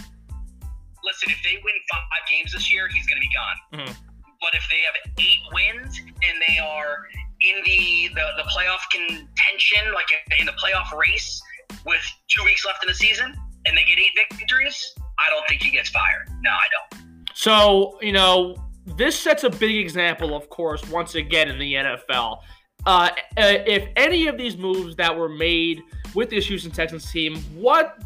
[1.03, 3.57] listen, if they win five games this year, he's going to be gone.
[3.79, 3.93] Mm-hmm.
[4.41, 7.07] But if they have eight wins and they are
[7.41, 10.07] in the, the, the playoff contention, like
[10.39, 11.41] in the playoff race
[11.85, 13.33] with two weeks left in the season,
[13.65, 16.27] and they get eight victories, I don't think he gets fired.
[16.41, 17.05] No, I don't.
[17.33, 22.39] So, you know, this sets a big example, of course, once again in the NFL.
[22.85, 25.81] Uh, if any of these moves that were made
[26.13, 27.97] with this Houston Texans team, what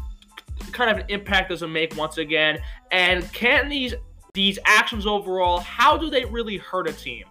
[0.72, 2.58] kind of an impact does it make once again?
[2.90, 3.94] And can these
[4.34, 7.24] these actions overall, how do they really hurt a team?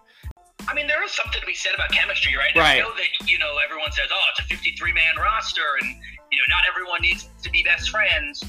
[0.68, 2.54] I mean, there is something to be said about chemistry, right?
[2.54, 2.76] Right.
[2.76, 5.90] I know that you know everyone says, "Oh, it's a 53 man roster," and
[6.30, 8.44] you know not everyone needs to be best friends.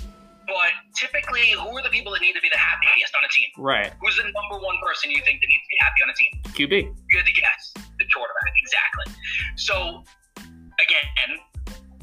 [0.49, 3.49] But typically, who are the people that need to be the happiest on a team?
[3.57, 3.93] Right.
[4.01, 6.33] Who's the number one person you think that needs to be happy on a team?
[6.57, 6.73] QB.
[7.13, 7.61] Good to guess.
[7.77, 9.13] The quarterback, exactly.
[9.55, 10.03] So,
[10.81, 11.37] again,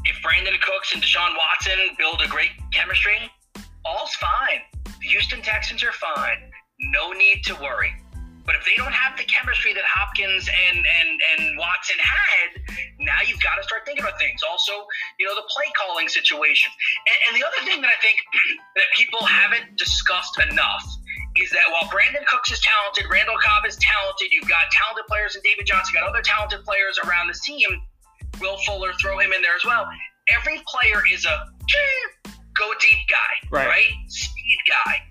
[0.05, 3.19] if Brandin Cooks and Deshaun Watson build a great chemistry,
[3.85, 4.63] all's fine.
[4.85, 6.51] The Houston Texans are fine.
[6.79, 7.91] No need to worry.
[8.47, 12.63] But if they don't have the chemistry that Hopkins and and and Watson had,
[13.03, 14.41] now you've got to start thinking about things.
[14.47, 14.73] Also,
[15.19, 16.71] you know, the play calling situation.
[17.11, 18.17] And, and the other thing that I think
[18.79, 20.87] that people haven't discussed enough
[21.37, 25.37] is that while Brandin Cooks is talented, Randall Cobb is talented, you've got talented players
[25.37, 27.69] in David Johnson, you've got other talented players around the team
[28.41, 29.89] Will Fuller, throw him in there as well.
[30.37, 31.47] Every player is a
[32.59, 33.69] go deep guy, right?
[33.69, 33.91] right?
[34.09, 35.03] Speed guy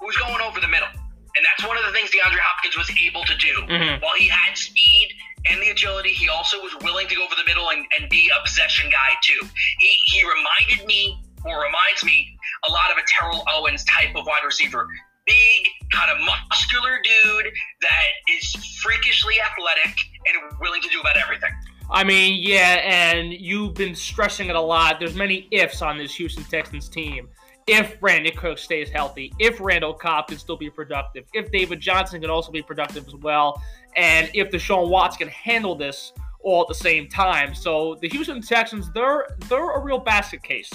[0.00, 0.88] who's going over the middle.
[1.36, 3.54] And that's one of the things DeAndre Hopkins was able to do.
[3.68, 4.02] Mm-hmm.
[4.02, 5.10] While he had speed
[5.50, 8.30] and the agility, he also was willing to go over the middle and, and be
[8.30, 9.46] a possession guy too.
[9.78, 12.26] He, he reminded me, or reminds me,
[12.68, 14.88] a lot of a Terrell Owens type of wide receiver.
[15.26, 21.50] Big, kind of muscular dude that is freakishly athletic and willing to do about everything.
[21.90, 24.98] I mean, yeah, and you've been stressing it a lot.
[24.98, 27.28] There's many ifs on this Houston Texans team.
[27.68, 32.20] If Brandin Cook stays healthy, if Randall Cobb can still be productive, if David Johnson
[32.20, 33.62] can also be productive as well,
[33.94, 37.54] and if Deshaun Watts can handle this all at the same time.
[37.54, 40.70] So the Houston Texans, they're they're a real basket case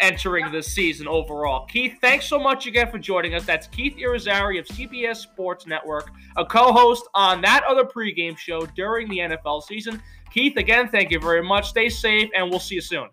[0.00, 1.66] entering this season overall.
[1.66, 3.44] Keith, thanks so much again for joining us.
[3.44, 9.08] That's Keith Irizarry of CBS Sports Network, a co-host on that other pregame show during
[9.08, 10.02] the NFL season.
[10.30, 11.68] Keith, again, thank you very much.
[11.68, 13.08] Stay safe, and we'll see you soon.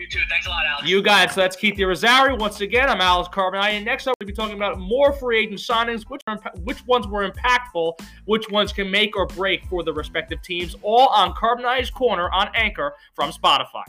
[0.00, 0.20] You too.
[0.30, 0.88] Thanks a lot, Alex.
[0.88, 3.72] You guys, so that's Keith Irizarry Once again, I'm Alex Carbonati.
[3.72, 7.06] And next up, we'll be talking about more free agent signings, which, are, which ones
[7.06, 11.90] were impactful, which ones can make or break for the respective teams, all on Carbonati's
[11.90, 13.84] Corner on Anchor from Spotify.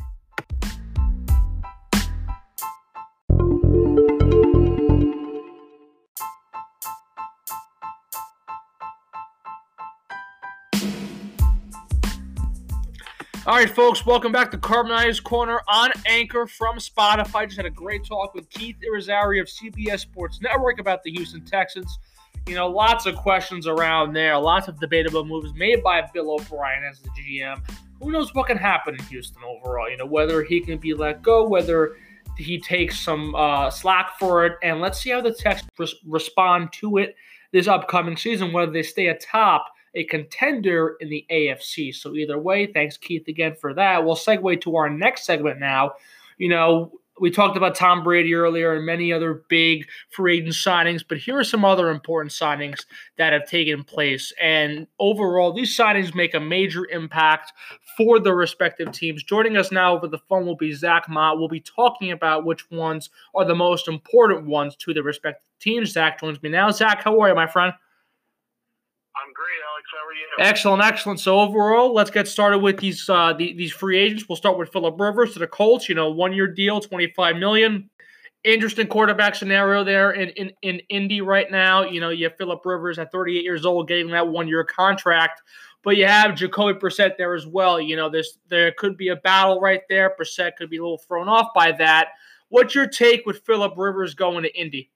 [13.52, 17.44] All right, folks, welcome back to Carbonati's Corner on Anchor from Spotify.
[17.48, 21.44] Just had a great talk with Keith Irizarry of CBS Sports Network about the Houston
[21.44, 22.00] Texans.
[22.48, 26.86] You know, lots of questions around there, lots of debatable moves made by Bill O'Brien
[26.90, 27.62] as the GM.
[28.02, 29.90] Who knows what can happen in Houston overall?
[29.90, 31.98] You know, whether he can be let go, whether
[32.38, 36.72] he takes some uh, slack for it, and let's see how the Texans res- respond
[36.80, 37.18] to it
[37.52, 41.94] this upcoming season, whether they stay atop a contender in the AFC.
[41.94, 44.06] So either way, thanks Keith again for that.
[44.06, 45.94] We'll segue to our next segment now.
[46.38, 51.04] You know, we talked about Tom Brady earlier and many other big free agent signings,
[51.08, 52.86] but here are some other important signings
[53.18, 54.34] that have taken place.
[54.42, 57.54] And overall, these signings make a major impact
[57.96, 59.24] for the respective teams.
[59.24, 61.38] Joining us now over the phone will be Zach Mott.
[61.38, 65.92] We'll be talking about which ones are the most important ones to the respective teams.
[65.92, 66.72] Zach joins me now.
[66.72, 67.72] Zach, how are you, my friend?
[69.16, 69.90] I'm great, Alex.
[69.92, 70.50] How are you?
[70.50, 71.20] Excellent, excellent.
[71.20, 74.28] So overall, let's get started with these uh, the, these free agents.
[74.28, 75.90] We'll start with Philip Rivers to the Colts.
[75.90, 77.90] You know, one year deal, twenty five million.
[78.44, 81.84] Interesting quarterback scenario there in, in in Indy right now.
[81.84, 85.44] You know, you have Philip Rivers at 38 years old getting that one year contract,
[85.84, 87.80] but you have Jacoby Brissett there as well.
[87.80, 90.16] You know, this there could be a battle right there.
[90.20, 92.10] Brissett could be a little thrown off by that.
[92.50, 94.90] What's your take with Philip Rivers going to Indy?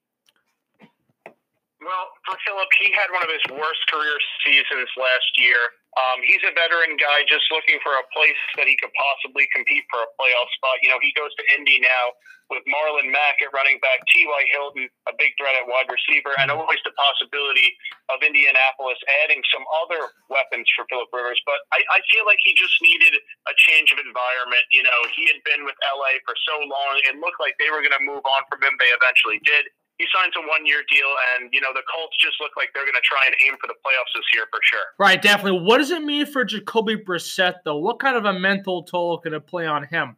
[1.80, 5.58] Well, for Philip, he had one of his worst career seasons last year.
[5.96, 9.86] Um, he's a veteran guy just looking for a place that he could possibly compete
[9.88, 10.76] for a playoff spot.
[10.84, 12.12] You know, he goes to Indy now
[12.52, 14.42] with Marlon Mack at running back, T.Y.
[14.54, 17.74] Hilton, a big threat at wide receiver, and always the possibility
[18.12, 19.98] of Indianapolis adding some other
[20.30, 21.40] weapons for Philip Rivers.
[21.48, 23.18] But I, I feel like he just needed
[23.50, 24.62] a change of environment.
[24.70, 26.22] You know, he had been with L.A.
[26.22, 26.92] for so long.
[27.08, 28.78] It looked like they were going to move on from him.
[28.78, 32.36] They eventually did he signs a one year deal, and you know the Colts just
[32.40, 34.86] look like they're going to try and aim for the playoffs this year for sure.
[35.00, 35.64] Right, definitely.
[35.64, 37.80] What does it mean for Jacoby Brissett though?
[37.80, 40.16] What kind of a mental toll can it play on him?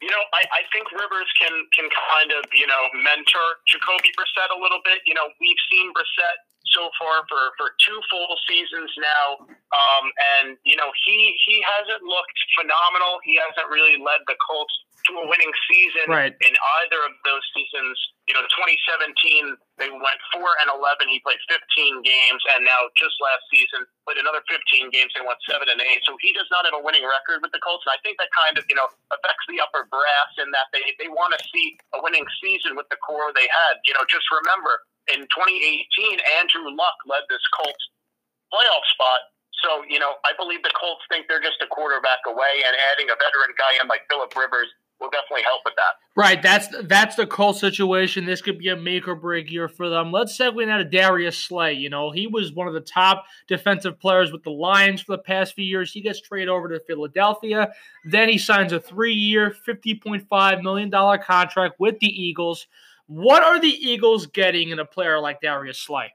[0.00, 4.48] You know, I, I think Rivers can can kind of you know mentor Jacoby Brissett
[4.48, 5.04] a little bit.
[5.04, 10.04] You know, we've seen Brissett so far for for two full seasons now, um,
[10.38, 13.18] and you know he he hasn't looked phenomenal.
[13.22, 14.74] He hasn't really led the Colts
[15.08, 16.34] to a winning season right.
[16.36, 16.54] in
[16.84, 17.96] either of those seasons.
[18.28, 21.08] You know, 2017 they went four and 11.
[21.08, 24.60] He played 15 games, and now just last season played another 15
[24.92, 25.10] games.
[25.16, 26.04] They went seven and eight.
[26.04, 28.30] So he does not have a winning record with the Colts, and I think that
[28.36, 31.80] kind of you know affects the upper brass in that they they want to see
[31.96, 33.80] a winning season with the core they had.
[33.88, 37.84] You know, just remember in 2018, Andrew Luck led this Colts
[38.52, 39.30] playoff spot
[39.62, 43.08] so, you know, I believe the Colts think they're just a quarterback away, and adding
[43.10, 44.68] a veteran guy in like Philip Rivers
[45.00, 45.96] will definitely help with that.
[46.14, 48.24] Right, that's that's the Colts situation.
[48.24, 50.12] This could be a make or break year for them.
[50.12, 51.74] Let's segue now to Darius Slay.
[51.74, 55.22] You know, he was one of the top defensive players with the Lions for the
[55.22, 55.92] past few years.
[55.92, 57.70] He gets traded over to Philadelphia.
[58.04, 62.66] Then he signs a fifty point five million dollar contract with the Eagles.
[63.10, 66.14] What are the Eagles getting in a player like Darius Slay?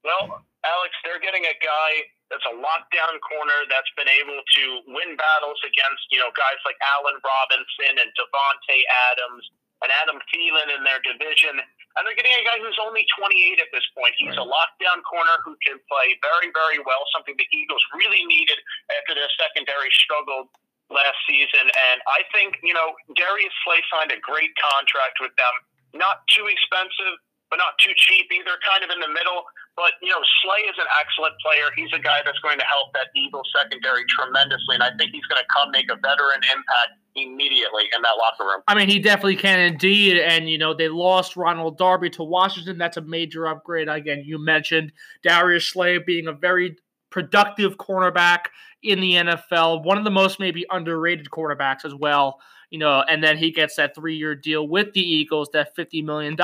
[0.00, 1.90] Well, Alex, they're getting a guy
[2.32, 6.80] that's a lockdown corner that's been able to win battles against, you know, guys like
[6.96, 8.78] Allen Robinson and Davante
[9.12, 9.44] Adams
[9.84, 11.60] and Adam Thielen in their division.
[11.60, 14.16] And they're getting a guy who's only 28 at this point.
[14.16, 14.40] He's right.
[14.40, 18.56] a lockdown corner who can play very, very well, something the Eagles really needed
[18.96, 20.48] after their secondary struggled
[20.94, 21.66] last season.
[21.66, 25.54] And I think, you know, Darius Slay signed a great contract with them.
[25.98, 27.18] Not too expensive,
[27.50, 29.42] but not too cheap either, kind of in the middle.
[29.74, 31.66] But, you know, Slay is an excellent player.
[31.74, 34.78] He's a guy that's going to help that Eagles secondary tremendously.
[34.78, 38.44] And I think he's going to come make a veteran impact immediately in that locker
[38.44, 38.62] room.
[38.66, 40.18] I mean, he definitely can indeed.
[40.18, 42.78] And, you know, they lost Ronald Darby to Washington.
[42.78, 43.88] That's a major upgrade.
[43.88, 46.76] Again, you mentioned Darius Slay being a very
[47.14, 48.46] productive cornerback
[48.82, 52.40] in the NFL, one of the most maybe underrated cornerbacks as well
[52.74, 56.04] you know, and then he gets that three year deal with the Eagles, that $50
[56.04, 56.36] million,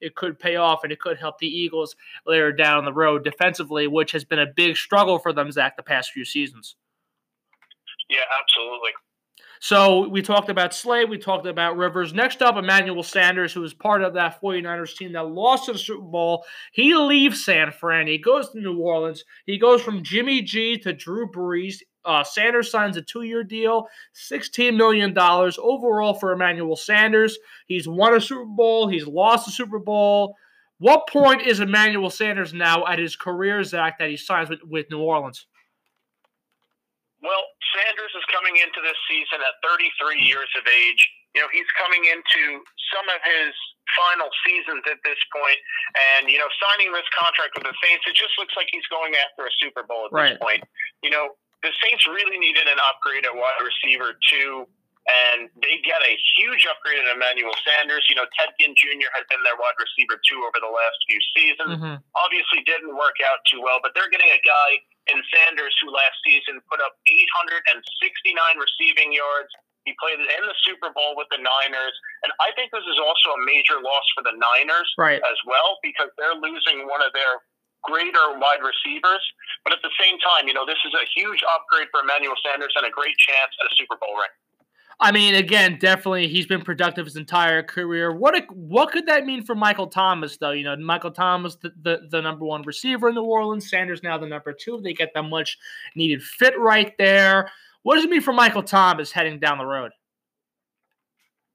[0.00, 1.94] it could pay off and it could help the Eagles
[2.26, 5.84] later down the road defensively, which has been a big struggle for them, Zach, the
[5.84, 6.74] past few seasons.
[8.10, 8.90] Yeah, absolutely.
[9.64, 12.12] So we talked about Slay, we talked about Rivers.
[12.12, 15.78] Next up, Emmanuel Sanders, who was part of that 49ers team that lost to the
[15.78, 16.44] Super Bowl.
[16.72, 18.08] He leaves San Fran.
[18.08, 19.22] He goes to New Orleans.
[19.46, 21.76] He goes from Jimmy G to Drew Brees.
[22.04, 23.86] Uh, Sanders signs a two year deal,
[24.32, 27.38] $16 million overall for Emmanuel Sanders.
[27.68, 30.34] He's won a Super Bowl, he's lost a Super Bowl.
[30.78, 34.90] What point is Emmanuel Sanders now at his career, Zach, that he signs with, with
[34.90, 35.46] New Orleans?
[37.22, 41.02] Well, Sanders is coming into this season at 33 years of age.
[41.38, 42.60] You know, he's coming into
[42.92, 43.54] some of his
[43.94, 45.60] final seasons at this point,
[46.18, 49.14] and you know, signing this contract with the Saints, it just looks like he's going
[49.16, 50.34] after a Super Bowl at right.
[50.34, 50.62] this point.
[51.00, 54.66] You know, the Saints really needed an upgrade at wide receiver too,
[55.06, 58.02] and they get a huge upgrade in Emmanuel Sanders.
[58.10, 59.08] You know, Ted Ginn Jr.
[59.14, 61.78] has been their wide receiver two over the last few seasons.
[61.78, 62.02] Mhm.
[62.18, 66.14] Obviously, didn't work out too well, but they're getting a guy in Sanders who last
[66.22, 69.50] season put up 869 receiving yards.
[69.82, 73.34] He played in the Super Bowl with the Niners, and I think this is also
[73.34, 75.18] a major loss for the Niners Right.
[75.18, 77.42] as well because they're losing one of their
[77.82, 79.22] greater wide receivers.
[79.66, 82.70] But at the same time, you know, this is a huge upgrade for Emmanuel Sanders
[82.78, 84.30] and a great chance at a Super Bowl ring.
[85.00, 88.12] I mean, again, definitely he's been productive his entire career.
[88.12, 90.50] What a, what could that mean for Michael Thomas, though?
[90.52, 94.18] You know, Michael Thomas, the, the, the number one receiver in New Orleans, Sanders now
[94.18, 94.80] the number two.
[94.82, 95.58] They get that much
[95.96, 97.50] needed fit right there.
[97.82, 99.90] What does it mean for Michael Thomas heading down the road?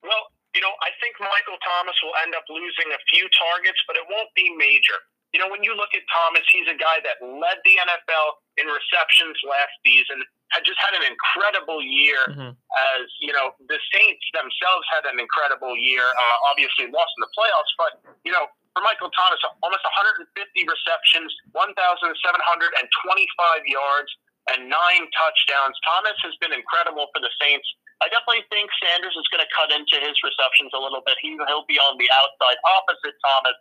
[0.04, 3.96] Well, you know, I think Michael Thomas will end up losing a few targets, but
[3.96, 5.00] it won't be major.
[5.34, 8.28] You know, when you look at Thomas, he's a guy that led the NFL
[8.58, 10.24] in receptions last season,
[10.64, 12.56] just had an incredible year Mhm.
[12.96, 17.28] as, you know, the Saints themselves had an incredible year, uh, obviously lost in the
[17.38, 24.16] playoffs, but, you know, for Michael Thomas, almost 150 receptions, 1,725 yards,
[24.54, 25.78] and nine touchdowns.
[25.84, 27.68] Thomas has been incredible for the Saints.
[28.00, 31.18] I definitely think Sanders is going to cut into his receptions a little bit.
[31.20, 33.56] He, he'll be on the outside opposite Thomas,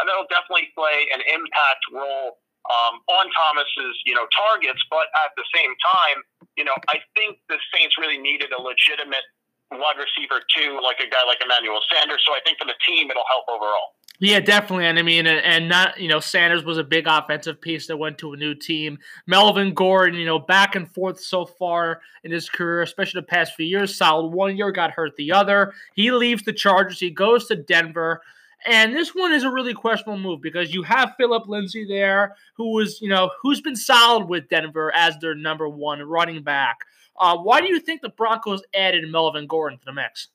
[0.00, 2.40] and that'll definitely play an impact role
[2.70, 4.82] um, on Thomas's, you know, targets.
[4.90, 6.22] But at the same time,
[6.56, 9.24] you know, I think the Saints really needed a legitimate
[9.72, 12.22] wide receiver too, like a guy like Emmanuel Sanders.
[12.26, 13.96] So I think for the team, it'll help overall.
[14.18, 14.86] Yeah, definitely.
[14.86, 18.18] And I mean, and, not, you know, Sanders was a big offensive piece that went
[18.18, 18.98] to a new team.
[19.26, 23.54] Melvin Gordon, you know, back and forth so far in his career, especially the past
[23.54, 23.96] few years.
[23.96, 25.72] Solid one year, got hurt the other.
[25.94, 27.00] He leaves the Chargers.
[27.00, 28.20] He goes to Denver.
[28.66, 32.72] And this one is a really questionable move because you have Philip Lindsay there, who
[32.72, 36.78] was, you know, who's been solid with Denver as their number one running back.
[37.18, 40.28] Uh, why do you think the Broncos added Melvin Gordon to the mix?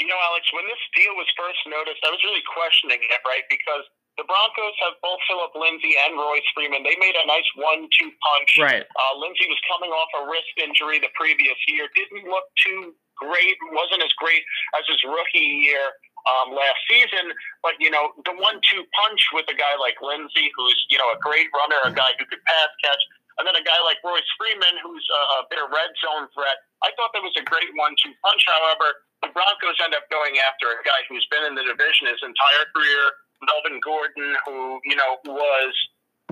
[0.00, 3.46] You know, Alex, when this deal was first noticed, I was really questioning it, right?
[3.46, 3.86] Because
[4.18, 6.82] the Broncos have both Philip Lindsay and Royce Freeman.
[6.82, 8.50] They made a nice one-two punch.
[8.58, 8.82] Right.
[8.82, 11.86] Uh, Lindsay was coming off a wrist injury the previous year.
[11.94, 13.56] Didn't look too great.
[13.72, 14.42] wasn't as great
[14.78, 15.94] as his rookie year
[16.24, 17.32] um, last season.
[17.62, 21.18] But you know, the one-two punch with a guy like Lindsay, who's you know a
[21.20, 23.02] great runner, a guy who could pass catch,
[23.40, 26.58] and then a guy like Royce Freeman, who's a, a bit of red zone threat.
[26.84, 28.42] I thought that was a great one-two punch.
[28.44, 32.20] However, the Broncos end up going after a guy who's been in the division his
[32.20, 33.02] entire career,
[33.44, 35.72] Melvin Gordon, who you know was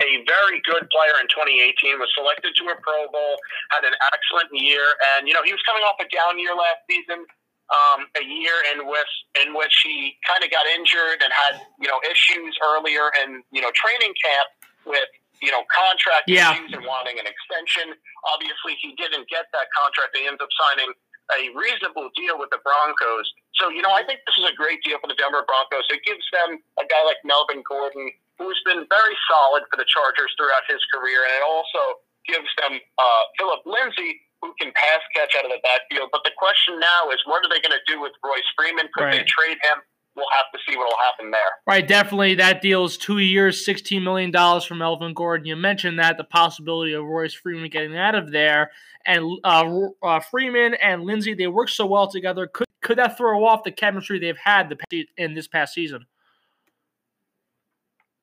[0.00, 3.36] a very good player in 2018, was selected to a Pro Bowl,
[3.70, 4.82] had an excellent year,
[5.16, 7.28] and you know he was coming off a down year last season,
[7.68, 9.12] um, a year in which
[9.44, 13.60] in which he kind of got injured and had you know issues earlier in you
[13.60, 14.48] know training camp
[14.88, 15.10] with
[15.44, 16.56] you know contract Yeah.
[16.56, 17.92] issues and wanting an extension.
[18.32, 20.16] Obviously, he didn't get that contract.
[20.16, 20.96] They ended up signing
[21.38, 23.24] a reasonable deal with the Broncos.
[23.56, 25.86] So, you know, I think this is a great deal for the Denver Broncos.
[25.88, 28.10] It gives them a guy like Melvin Gordon,
[28.42, 32.78] who's been very solid for the Chargers throughout his career, and it also gives them
[32.98, 36.10] uh, Philip Lindsay, who can pass catch out of the backfield.
[36.10, 38.90] But the question now is, what are they going to do with Royce Freeman?
[38.94, 39.78] Could they trade him?
[40.14, 41.40] We'll have to see what will happen there.
[41.66, 42.34] Right, definitely.
[42.34, 44.30] That deal is two years, $16 million
[44.60, 45.46] from Elvin Gordon.
[45.46, 48.72] You mentioned that, the possibility of Royce Freeman getting out of there.
[49.06, 52.46] And uh, uh, Freeman and Lindsay, they work so well together.
[52.46, 56.04] Could could that throw off the chemistry they've had the, in this past season?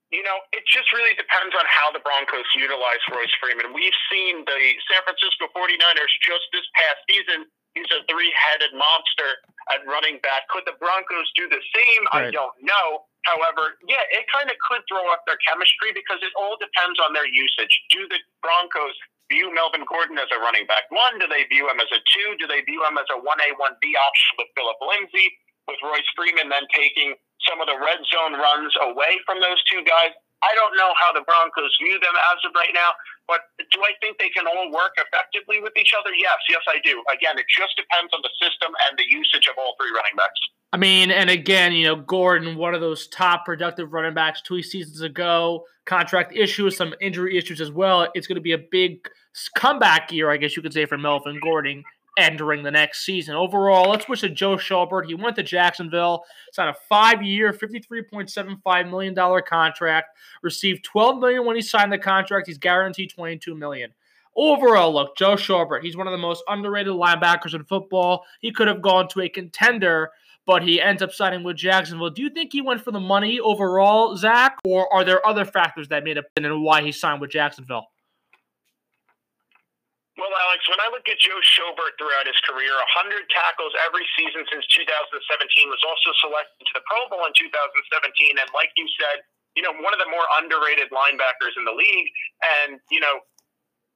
[0.09, 3.69] You know, it just really depends on how the Broncos utilize Royce Freeman.
[3.77, 7.45] We've seen the San Francisco 49ers just this past season.
[7.77, 9.37] He's a three headed monster
[9.69, 10.49] at running back.
[10.49, 12.01] Could the Broncos do the same?
[12.09, 12.33] Right.
[12.33, 13.05] I don't know.
[13.29, 17.13] However, yeah, it kind of could throw off their chemistry because it all depends on
[17.13, 17.73] their usage.
[17.93, 18.97] Do the Broncos
[19.29, 21.21] view Melvin Gordon as a running back one?
[21.21, 22.33] Do they view him as a two?
[22.41, 25.29] Do they view him as a 1A, 1B option with Philip Lindsay,
[25.69, 27.13] with Royce Freeman then taking
[27.47, 30.11] some of the red zone runs away from those two guys?
[30.41, 32.95] I don't know how the Broncos view them as of right now,
[33.27, 36.15] but do I think they can all work effectively with each other?
[36.15, 37.03] Yes, yes, I do.
[37.11, 40.39] Again, it just depends on the system and the usage of all three running backs.
[40.71, 44.61] I mean, and again, you know, Gordon, one of those top productive running backs two
[44.61, 48.07] seasons ago, contract issues, some injury issues as well.
[48.13, 48.99] It's going to be a big
[49.57, 51.83] comeback year, I guess you could say, for Melvin Gordon
[52.19, 53.35] entering the next season.
[53.35, 55.05] Overall, let's wish to Joe Schobert.
[55.05, 59.15] He went to Jacksonville, signed a five-year, $53.75 million
[59.47, 62.47] contract, received 12 million when he signed the contract.
[62.47, 63.91] He's guaranteed 22 million.
[64.35, 68.23] Overall, look, Joe Schobert, he's one of the most underrated linebackers in football.
[68.39, 70.11] He could have gone to a contender
[70.49, 72.09] but he ends up signing with Jacksonville.
[72.09, 75.89] Do you think he went for the money overall, Zach, or are there other factors
[75.89, 77.85] that made up in why he signed with Jacksonville?
[80.19, 84.43] Well, Alex, when I look at Joe Schobert throughout his career, 100 tackles every season
[84.51, 85.15] since 2017
[85.71, 88.35] was also selected to the Pro Bowl in 2017.
[88.35, 89.23] And like you said,
[89.55, 92.11] you know, one of the more underrated linebackers in the league.
[92.43, 93.23] And, you know,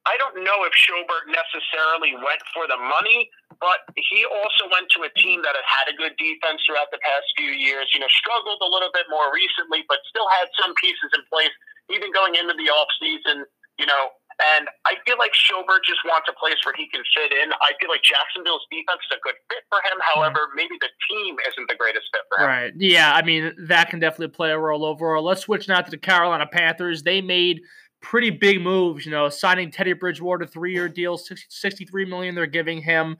[0.08, 3.28] I don't know if Schobert necessarily went for the money,
[3.60, 7.04] but he also went to a team that had had a good defense throughout the
[7.04, 7.92] past few years.
[7.92, 11.52] You know, struggled a little bit more recently, but still had some pieces in place,
[11.92, 13.44] even going into the offseason.
[13.76, 17.32] You know, and I feel like Schobert just wants a place where he can fit
[17.32, 17.52] in.
[17.52, 19.98] I feel like Jacksonville's defense is a good fit for him.
[20.14, 20.56] However, mm-hmm.
[20.56, 22.48] maybe the team isn't the greatest fit for him.
[22.48, 22.72] Right.
[22.76, 23.12] Yeah.
[23.14, 25.22] I mean, that can definitely play a role overall.
[25.22, 27.02] Let's switch now to the Carolina Panthers.
[27.02, 27.60] They made
[28.04, 32.82] pretty big moves, you know, signing Teddy Bridgewater, three year deal, 63 million they're giving
[32.82, 33.16] him.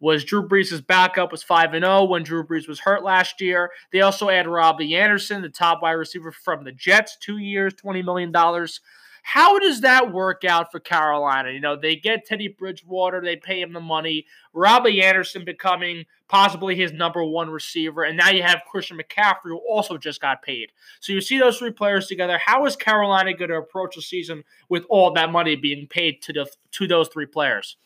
[0.00, 3.70] Was Drew Brees' backup was 5 and 0 when Drew Brees was hurt last year.
[3.90, 8.04] They also add Robbie Anderson, the top wide receiver from the Jets, two years, $20
[8.04, 8.32] million.
[9.28, 11.50] How does that work out for Carolina?
[11.50, 14.24] You know, they get Teddy Bridgewater, they pay him the money,
[14.54, 19.58] Robbie Anderson becoming possibly his number one receiver, and now you have Christian McCaffrey, who
[19.68, 20.72] also just got paid.
[21.00, 22.40] So you see those three players together.
[22.42, 26.32] How is Carolina going to approach the season with all that money being paid to
[26.32, 27.76] the to those three players?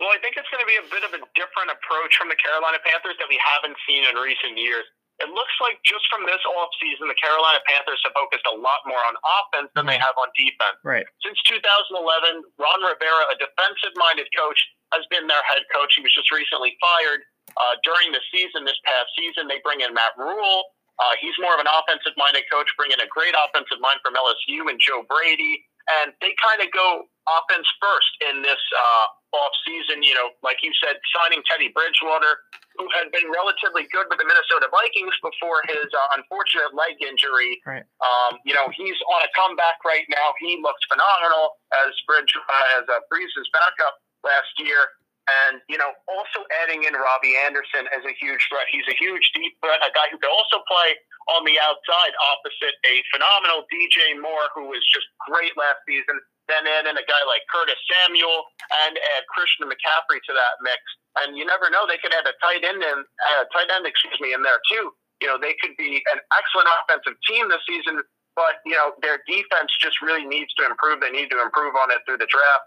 [0.00, 2.36] Well, I think it's going to be a bit of a different approach from the
[2.42, 6.38] Carolina Panthers that we haven't seen in recent years it looks like just from this
[6.46, 10.06] offseason, the Carolina Panthers have focused a lot more on offense than they mm-hmm.
[10.06, 10.78] have on defense.
[10.86, 11.06] Right.
[11.26, 14.58] Since 2011, Ron Rivera, a defensive minded coach,
[14.94, 15.98] has been their head coach.
[15.98, 17.26] He was just recently fired.
[17.58, 20.70] Uh, during the season, this past season, they bring in Matt Rhule.
[21.02, 24.14] Uh, he's more of an offensive minded coach, bringing in a great offensive mind from
[24.14, 25.66] LSU and Joe Brady.
[26.02, 30.02] And they kind of go offense first in this uh, off season.
[30.02, 32.44] You know, like you said, signing Teddy Bridgewater,
[32.78, 37.58] who had been relatively good with the Minnesota Vikings before his uh, unfortunate leg injury.
[37.66, 37.84] Right.
[38.00, 40.32] Um, you know, he's on a comeback right now.
[40.38, 44.94] He looks phenomenal as Bridge uh, as a Brees's backup last year.
[45.28, 48.64] And, you know, also adding in Robbie Anderson as a huge threat.
[48.72, 50.96] He's a huge deep threat, a guy who can also play
[51.28, 56.16] on the outside opposite a phenomenal DJ Moore, who was just great last season.
[56.48, 58.48] Then add in a guy like Curtis Samuel
[58.88, 60.80] and add Christian McCaffrey to that mix
[61.24, 64.18] and you never know they could have a tight end and uh, tight end, excuse
[64.20, 64.92] me, in there too.
[65.22, 67.98] You know, they could be an excellent offensive team this season,
[68.38, 71.02] but you know their defense just really needs to improve.
[71.02, 72.66] They need to improve on it through the draft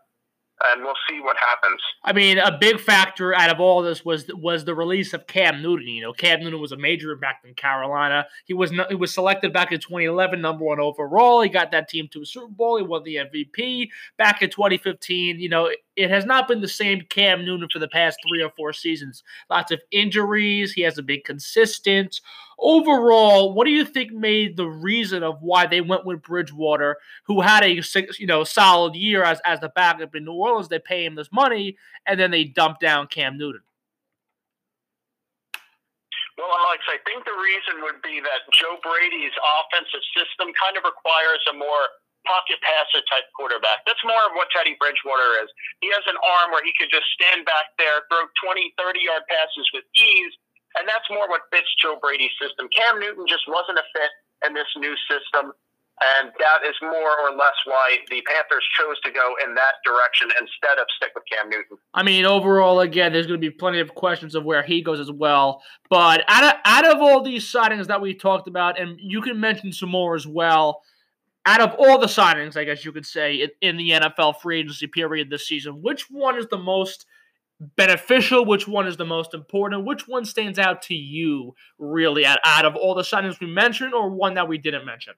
[0.73, 1.81] and we'll see what happens.
[2.03, 5.61] I mean, a big factor out of all this was was the release of Cam
[5.61, 5.87] Newton.
[5.87, 8.25] You know, Cam Newton was a major impact in Carolina.
[8.45, 11.41] He was he was selected back in 2011, number one overall.
[11.41, 12.77] He got that team to a Super Bowl.
[12.77, 15.39] He won the MVP back in 2015.
[15.39, 18.51] You know, it has not been the same Cam Newton for the past three or
[18.51, 19.23] four seasons.
[19.49, 20.73] Lots of injuries.
[20.73, 22.21] He hasn't been consistent
[22.61, 27.41] overall, what do you think made the reason of why they went with Bridgewater, who
[27.41, 27.81] had a
[28.19, 30.69] you know solid year as as the backup in New Orleans?
[30.69, 33.61] They pay him this money, and then they dump down Cam Newton.
[36.37, 40.81] Well, Alex, I think the reason would be that Joe Brady's offensive system kind of
[40.81, 41.85] requires a more
[42.25, 43.85] pocket passer type quarterback.
[43.85, 45.49] That's more of what Teddy Bridgewater is.
[45.81, 49.25] He has an arm where he could just stand back there, throw 20, 30 yard
[49.29, 50.33] passes with ease,
[50.77, 52.69] and that's more what fits Joe Brady's system.
[52.75, 54.11] Cam Newton just wasn't a fit
[54.47, 55.53] in this new system.
[56.19, 60.29] And that is more or less why the Panthers chose to go in that direction
[60.39, 61.77] instead of stick with Cam Newton.
[61.93, 64.99] I mean, overall, again, there's going to be plenty of questions of where he goes
[64.99, 65.61] as well.
[65.91, 69.39] But out of, out of all these signings that we talked about, and you can
[69.39, 70.81] mention some more as well,
[71.45, 74.61] out of all the signings, I guess you could say, in, in the NFL free
[74.61, 77.05] agency period this season, which one is the most–
[77.61, 78.43] beneficial?
[78.43, 79.85] Which one is the most important?
[79.85, 83.93] Which one stands out to you, really, out, out of all the signings we mentioned,
[83.93, 85.13] or one that we didn't mention?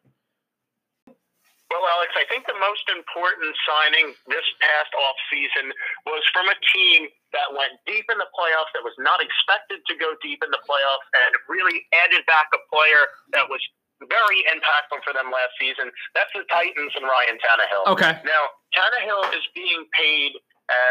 [1.07, 5.73] Well, Alex, I think the most important signing this past off season
[6.05, 9.97] was from a team that went deep in the playoffs, that was not expected to
[9.97, 13.57] go deep in the playoffs, and really added back a player that was
[14.05, 15.89] very impactful for them last season.
[16.13, 17.85] That's the Titans and Ryan Tannehill.
[17.97, 18.21] Okay.
[18.21, 20.37] Now, Tannehill is being paid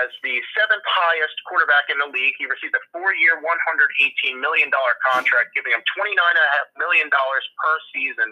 [0.03, 2.35] as the seventh highest quarterback in the league.
[2.39, 4.71] He received a four year, $118 million
[5.11, 8.31] contract, giving him $29.5 million per season.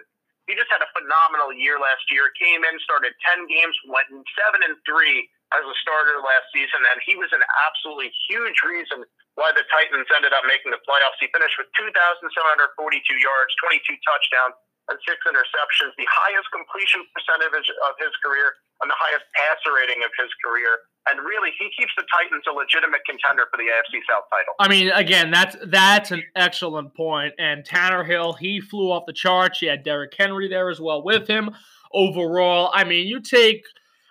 [0.48, 2.30] He just had a phenomenal year last year.
[2.34, 6.98] Came in, started 10 games, went 7 and 3 as a starter last season, and
[7.02, 9.02] he was an absolutely huge reason
[9.34, 11.18] why the Titans ended up making the playoffs.
[11.22, 12.74] He finished with 2,742
[13.18, 14.54] yards, 22 touchdowns,
[14.88, 20.00] and six interceptions, the highest completion percentage of his career, and the highest passer rating
[20.02, 20.80] of his career.
[21.08, 24.54] And really, he keeps the Titans a legitimate contender for the AFC South title.
[24.58, 27.34] I mean, again, that's that's an excellent point.
[27.38, 29.60] And Tannehill, he flew off the charts.
[29.60, 31.50] He had Derrick Henry there as well with him.
[31.92, 33.64] Overall, I mean, you take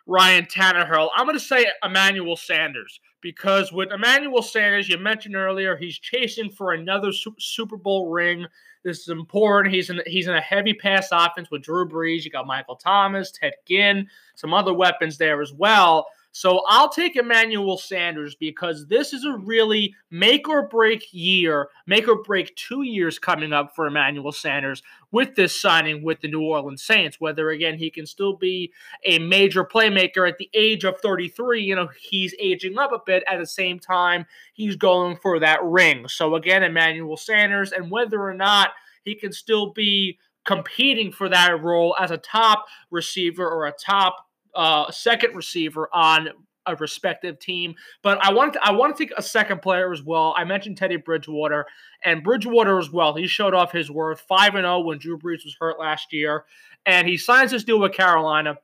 [0.07, 1.09] Ryan Tannehill.
[1.15, 6.49] I'm going to say Emmanuel Sanders because with Emmanuel Sanders, you mentioned earlier, he's chasing
[6.49, 8.47] for another Super Bowl ring.
[8.83, 9.73] This is important.
[9.73, 12.23] He's in he's in a heavy pass offense with Drew Brees.
[12.23, 16.05] You got Michael Thomas, Ted Ginn, some other weapons there as well.
[16.31, 22.07] So I'll take Emmanuel Sanders because this is a really make or break year, make
[22.07, 26.41] or break two years coming up for Emmanuel Sanders with this signing with the New
[26.41, 27.19] Orleans Saints.
[27.19, 28.71] Whether again he can still be
[29.05, 33.23] a major playmaker at the age of 33, you know, he's aging up a bit.
[33.27, 36.07] At the same time, he's going for that ring.
[36.07, 38.71] So again, Emmanuel Sanders, and whether or not
[39.03, 44.28] he can still be competing for that role as a top receiver or a top
[44.59, 46.27] uh, second receiver on
[46.65, 47.73] a respective team.
[48.03, 50.35] But I want to, I want to take a second player as well.
[50.37, 51.65] I mentioned Teddy Bridgewater
[52.03, 53.15] and Bridgewater as well.
[53.15, 56.11] He showed off his worth, five and zero oh when Drew Brees was hurt last
[56.11, 56.43] year,
[56.85, 58.57] and he signs this deal with Carolina.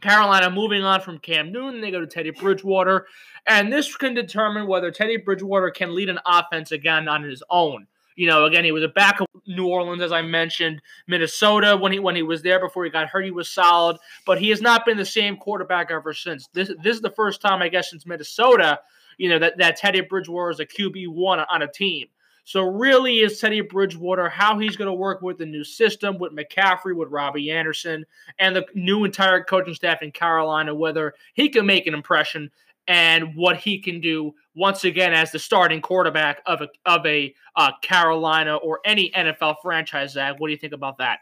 [0.00, 3.06] Carolina moving on from Cam Newton, they go to Teddy Bridgewater,
[3.46, 7.86] and this can determine whether Teddy Bridgewater can lead an offense again on his own.
[8.16, 11.98] You know, again, he was a backup New Orleans, as I mentioned, Minnesota when he
[11.98, 13.96] when he was there before he got hurt, he was solid,
[14.26, 16.48] but he has not been the same quarterback ever since.
[16.52, 18.80] This this is the first time I guess since Minnesota,
[19.18, 22.08] you know, that, that Teddy Bridgewater is a QB one on a team.
[22.44, 26.32] So really is Teddy Bridgewater how he's going to work with the new system with
[26.32, 28.04] McCaffrey, with Robbie Anderson,
[28.38, 32.50] and the new entire coaching staff in Carolina, whether he can make an impression
[32.88, 37.34] and what he can do once again as the starting quarterback of a of a
[37.56, 40.12] uh, Carolina or any NFL franchise.
[40.12, 41.20] Zach, what do you think about that?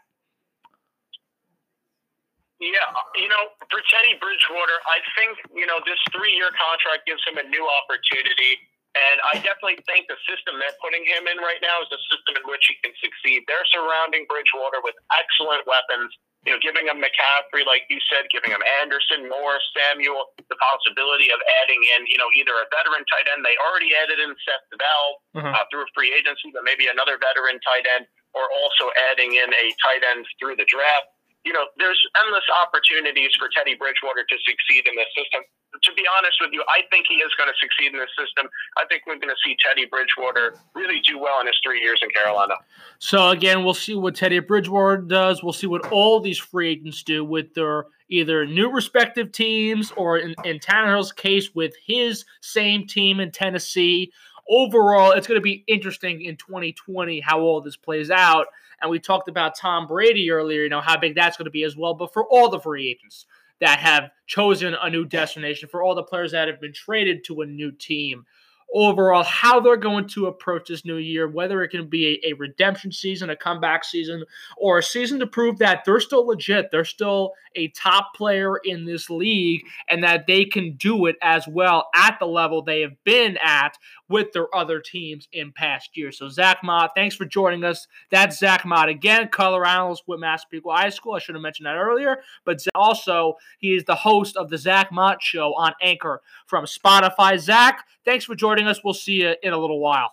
[2.61, 2.77] Yeah,
[3.17, 7.45] you know, for Teddy Bridgewater, I think you know this three-year contract gives him a
[7.49, 8.53] new opportunity,
[8.93, 12.37] and I definitely think the system they're putting him in right now is a system
[12.37, 13.49] in which he can succeed.
[13.49, 16.13] They're surrounding Bridgewater with excellent weapons
[16.45, 21.29] you know, giving him McCaffrey, like you said, giving him Anderson, Morris, Samuel, the possibility
[21.29, 23.45] of adding in, you know, either a veteran tight end.
[23.45, 25.53] They already added in Seth Bell uh-huh.
[25.53, 29.49] uh, through a free agency, but maybe another veteran tight end, or also adding in
[29.53, 31.13] a tight end through the draft.
[31.45, 36.03] You know, there's endless opportunities for Teddy Bridgewater to succeed in this system to be
[36.17, 38.49] honest with you, I think he is going to succeed in this system.
[38.77, 41.99] I think we're going to see Teddy Bridgewater really do well in his three years
[42.03, 42.55] in Carolina.
[42.99, 45.43] So again, we'll see what Teddy Bridgewater does.
[45.43, 50.17] We'll see what all these free agents do with their either new respective teams or
[50.17, 54.11] in, in Tannehill's case with his same team in Tennessee.
[54.49, 58.47] Overall, it's going to be interesting in 2020 how all this plays out.
[58.81, 61.63] And we talked about Tom Brady earlier, you know, how big that's going to be
[61.63, 61.93] as well.
[61.93, 63.25] But for all the free agents,
[63.61, 67.41] that have chosen a new destination, for all the players that have been traded to
[67.41, 68.25] a new team.
[68.73, 72.33] Overall, how they're going to approach this new year, whether it can be a, a
[72.33, 74.23] redemption season, a comeback season,
[74.57, 78.85] or a season to prove that they're still legit, they're still a top player in
[78.85, 83.01] this league, and that they can do it as well at the level they have
[83.03, 83.77] been at
[84.09, 86.17] with their other teams in past years.
[86.17, 87.87] So, Zach Mott, thanks for joining us.
[88.09, 91.13] That's Zach Mott again, color analyst with Massapequa High School.
[91.13, 94.91] I should have mentioned that earlier, but also he is the host of the Zach
[94.91, 97.39] Mott Show on Anchor from Spotify.
[97.39, 98.83] Zach, thanks for joining us.
[98.83, 100.11] We'll see you in a little while.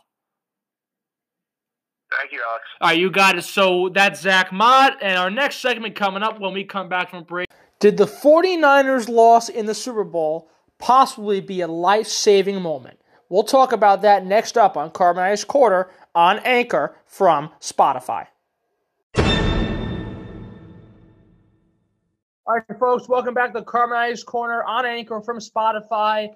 [2.17, 2.65] Thank you, Alex.
[2.81, 3.45] All right, you got it.
[3.45, 4.99] So that's Zach Mott.
[5.03, 7.49] And our next segment coming up when we come back from break.
[7.81, 12.99] Did the 49ers loss in the Super Bowl possibly be a life saving moment?
[13.29, 18.27] We'll talk about that next up on Carbonati's Corner on Anchor from Spotify.
[22.49, 26.31] All right, folks, welcome back to Carbonati's Corner on Anchor from Spotify.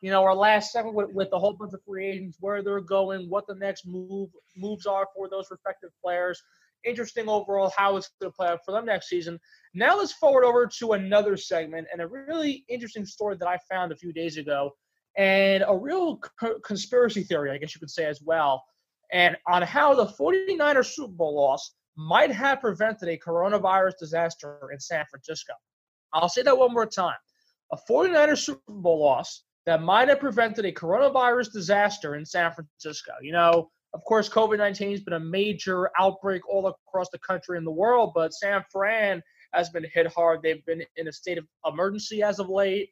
[0.00, 2.80] You know, our last segment with, with a whole bunch of free agents, where they're
[2.80, 6.40] going, what the next move moves are for those respective players.
[6.84, 9.38] Interesting overall how it's going to play out for them next season.
[9.74, 13.90] Now let's forward over to another segment and a really interesting story that I found
[13.90, 14.70] a few days ago
[15.16, 18.62] and a real co- conspiracy theory, I guess you could say as well,
[19.12, 24.78] and on how the 49ers Super Bowl loss might have prevented a coronavirus disaster in
[24.78, 25.52] San Francisco.
[26.12, 27.16] I'll say that one more time.
[27.72, 33.12] A 49ers Super Bowl loss that might have prevented a coronavirus disaster in San Francisco.
[33.20, 37.58] You know, of course, COVID 19 has been a major outbreak all across the country
[37.58, 40.40] and the world, but San Fran has been hit hard.
[40.42, 42.88] They've been in a state of emergency as of late.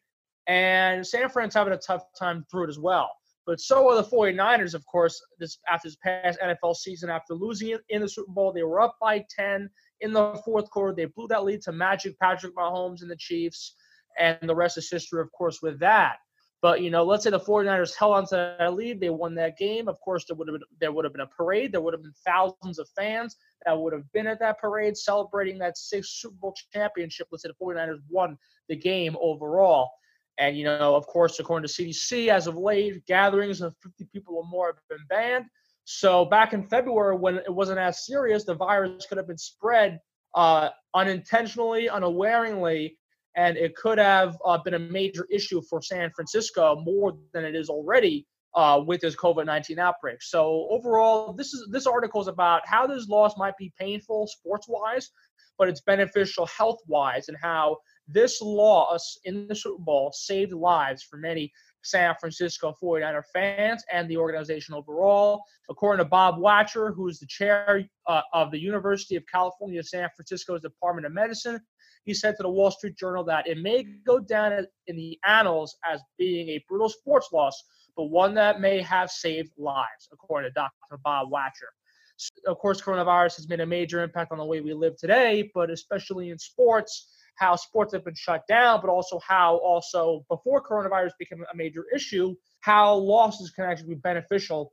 [0.49, 3.11] And San Fran's having a tough time through it as well.
[3.47, 7.79] But so are the 49ers, of course, this after this past NFL season, after losing
[7.89, 9.71] in the Super Bowl, they were up by 10
[10.03, 10.95] in the fourth quarter.
[10.95, 13.75] They blew that lead to Magic Patrick Mahomes and the Chiefs,
[14.19, 16.17] and the rest is history, of course, with that.
[16.67, 19.57] But you know, let's say the 49ers held on to that lead, they won that
[19.57, 19.87] game.
[19.87, 21.71] Of course, there would have been there would have been a parade.
[21.71, 25.59] There would have been thousands of fans that would have been at that parade celebrating
[25.59, 27.29] that sixth Super Bowl championship.
[27.31, 28.37] Let's say the 49ers won
[28.69, 29.91] the game overall.
[30.39, 34.35] And you know, of course, according to CDC, as of late, gatherings of 50 people
[34.35, 35.45] or more have been banned.
[35.85, 40.01] So back in February, when it wasn't as serious, the virus could have been spread
[40.35, 42.99] uh, unintentionally, unawareingly,
[43.37, 47.55] and it could have uh, been a major issue for San Francisco more than it
[47.55, 50.23] is already uh, with this COVID-19 outbreak.
[50.23, 55.11] So overall, this is this article is about how this loss might be painful sports-wise,
[55.59, 57.77] but it's beneficial health-wise, and how
[58.09, 64.09] this loss in the Super Bowl saved lives for many San Francisco 49er fans and
[64.09, 65.43] the organization overall.
[65.71, 70.09] According to Bob Wachter, who is the chair uh, of the University of California, San
[70.17, 71.61] Francisco's Department of Medicine,
[72.07, 75.77] he said to the Wall Street Journal that it may go down in the annals
[75.85, 77.63] as being a brutal sports loss,
[77.97, 81.01] but one that may have saved lives, according to Dr.
[81.05, 81.69] Bob Wachter.
[82.47, 85.69] Of course, coronavirus has made a major impact on the way we live today, but
[85.69, 91.11] especially in sports, how sports have been shut down, but also how also before coronavirus
[91.19, 94.73] became a major issue, how losses can actually be beneficial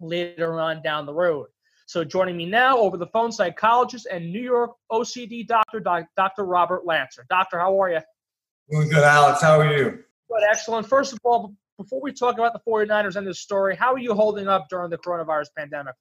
[0.00, 1.46] later on down the road.
[1.86, 6.44] So joining me now over the phone, psychologist and New York OCD doctor, Dr.
[6.44, 7.26] Robert Lancer.
[7.28, 8.00] Doctor, how are you?
[8.70, 9.42] Doing good, Alex.
[9.42, 9.90] How are you?
[10.30, 10.88] Good, excellent.
[10.88, 14.14] First of all, before we talk about the 49ers and this story, how are you
[14.14, 15.94] holding up during the coronavirus pandemic?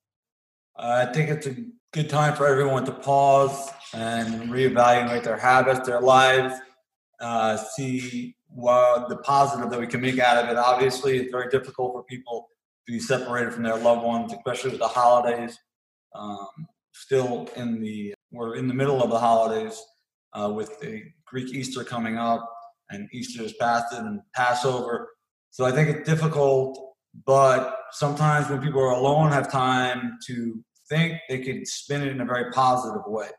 [0.76, 1.56] Uh, I think it's a
[1.92, 6.56] good time for everyone to pause and reevaluate their habits, their lives,
[7.20, 10.58] uh, see what the positive that we can make out of it.
[10.58, 12.48] Obviously, it's very difficult for people
[12.88, 15.60] to be separated from their loved ones, especially with the holidays.
[16.16, 16.48] Um,
[16.94, 19.82] still in the we're in the middle of the holidays
[20.34, 22.48] uh, with the Greek Easter coming up,
[22.90, 25.10] and Easter is past and Passover.
[25.52, 26.96] So I think it's difficult,
[27.26, 32.22] but sometimes when people are alone, have time to think, they could spin it in
[32.22, 33.30] a very positive way.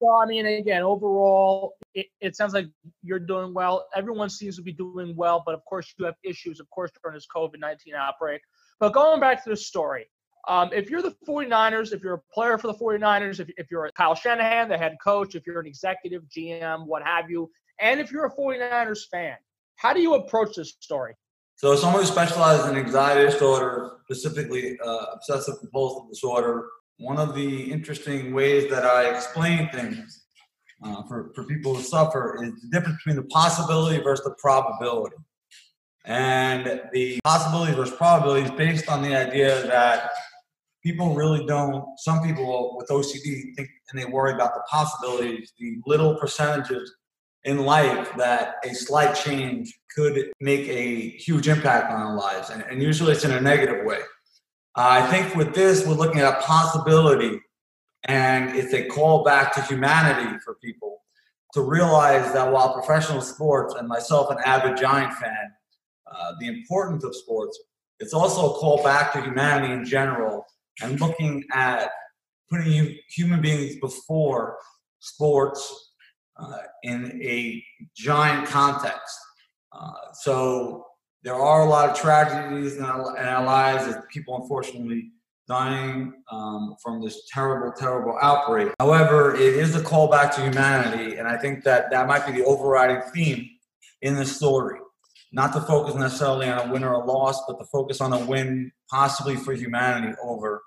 [0.00, 2.66] Well, I mean, again, overall, it, it sounds like
[3.02, 3.86] you're doing well.
[3.96, 7.16] Everyone seems to be doing well, but of course, you have issues, of course, during
[7.16, 8.42] this COVID 19 outbreak.
[8.78, 10.06] But going back to the story,
[10.48, 13.90] um, if you're the 49ers, if you're a player for the 49ers, if, if you're
[13.94, 18.10] Kyle Shanahan, the head coach, if you're an executive, GM, what have you, and if
[18.10, 19.36] you're a 49ers fan,
[19.76, 21.14] how do you approach this story?
[21.56, 26.66] So, someone who specializes in anxiety disorder, specifically uh, obsessive compulsive disorder,
[26.98, 30.24] one of the interesting ways that I explain things
[30.84, 35.16] uh, for, for people who suffer is the difference between the possibility versus the probability.
[36.04, 40.10] And the possibility versus probability is based on the idea that
[40.82, 45.78] people really don't, some people with OCD think and they worry about the possibilities, the
[45.86, 46.94] little percentages
[47.44, 52.50] in life that a slight change could make a huge impact on our lives.
[52.50, 53.98] And, and usually it's in a negative way.
[54.76, 57.40] Uh, I think with this, we're looking at a possibility
[58.04, 61.02] and it's a call back to humanity for people
[61.54, 65.52] to realize that while professional sports and myself an avid giant fan
[66.10, 67.60] uh, the importance of sports
[68.00, 70.44] it's also a call back to humanity in general
[70.80, 71.90] and looking at
[72.50, 74.58] putting human beings before
[75.00, 75.92] sports
[76.36, 77.62] uh, in a
[77.96, 79.18] giant context.
[79.72, 80.86] Uh, so
[81.22, 85.12] there are a lot of tragedies in our, in our lives of people unfortunately
[85.48, 88.72] dying um, from this terrible, terrible outbreak.
[88.80, 92.32] However, it is a call back to humanity, and I think that that might be
[92.32, 93.48] the overriding theme
[94.02, 94.78] in the story.
[95.32, 98.24] Not to focus necessarily on a win or a loss, but to focus on a
[98.24, 100.62] win possibly for humanity over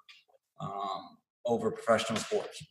[0.60, 2.64] um, over professional sports.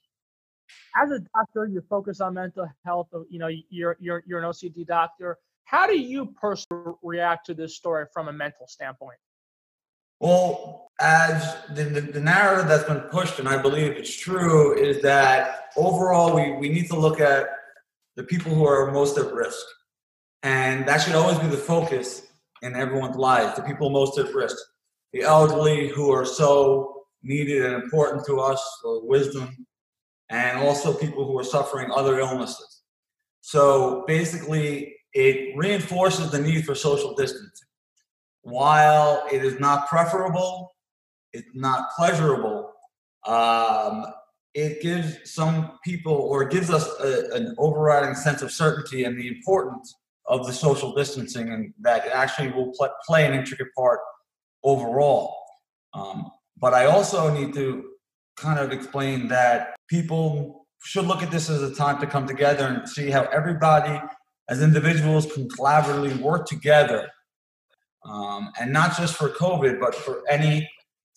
[0.96, 3.08] As a doctor, you focus on mental health.
[3.30, 5.38] You know, you're you're you're an OCD doctor.
[5.64, 9.18] How do you personally react to this story from a mental standpoint?
[10.20, 15.02] Well, as the, the, the, narrative that's been pushed, and I believe it's true, is
[15.02, 17.48] that overall we, we need to look at
[18.16, 19.66] the people who are most at risk.
[20.44, 22.26] And that should always be the focus
[22.60, 24.56] in everyone's lives, the people most at risk.
[25.14, 29.66] The elderly who are so needed and important to us for wisdom,
[30.28, 32.82] and also people who are suffering other illnesses.
[33.40, 37.68] So basically, it reinforces the need for social distancing.
[38.42, 40.72] While it is not preferable,
[41.32, 42.70] it's not pleasurable,
[43.26, 44.04] um,
[44.52, 49.28] it gives some people or gives us a, an overriding sense of certainty and the
[49.28, 49.94] importance
[50.26, 54.00] of the social distancing and that actually will pl- play an intricate part
[54.62, 55.36] overall.
[55.92, 57.90] Um, but I also need to
[58.36, 62.66] kind of explain that people should look at this as a time to come together
[62.66, 64.00] and see how everybody
[64.48, 67.08] as individuals can collaboratively work together
[68.04, 70.68] um, and not just for COVID, but for any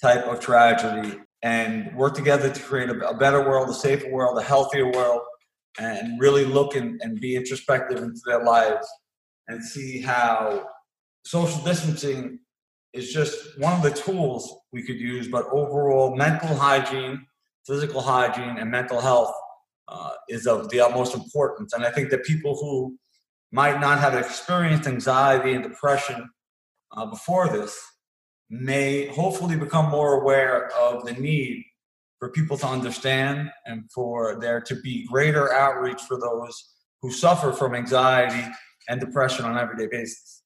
[0.02, 4.38] type of tragedy, and work together to create a, a better world, a safer world,
[4.38, 5.22] a healthier world,
[5.78, 8.88] and really look and, and be introspective into their lives
[9.48, 10.68] and see how
[11.26, 12.40] social distancing
[12.94, 17.26] is just one of the tools we could use, but overall mental hygiene,
[17.66, 19.34] physical hygiene, and mental health
[19.88, 21.74] uh, is of the utmost importance.
[21.74, 22.98] And I think that people who
[23.52, 26.30] might not have experienced anxiety and depression
[26.96, 27.80] uh, before this
[28.50, 31.66] may hopefully become more aware of the need
[32.20, 37.52] for people to understand and for there to be greater outreach for those who suffer
[37.52, 38.48] from anxiety
[38.90, 40.42] and depression on an everyday basis.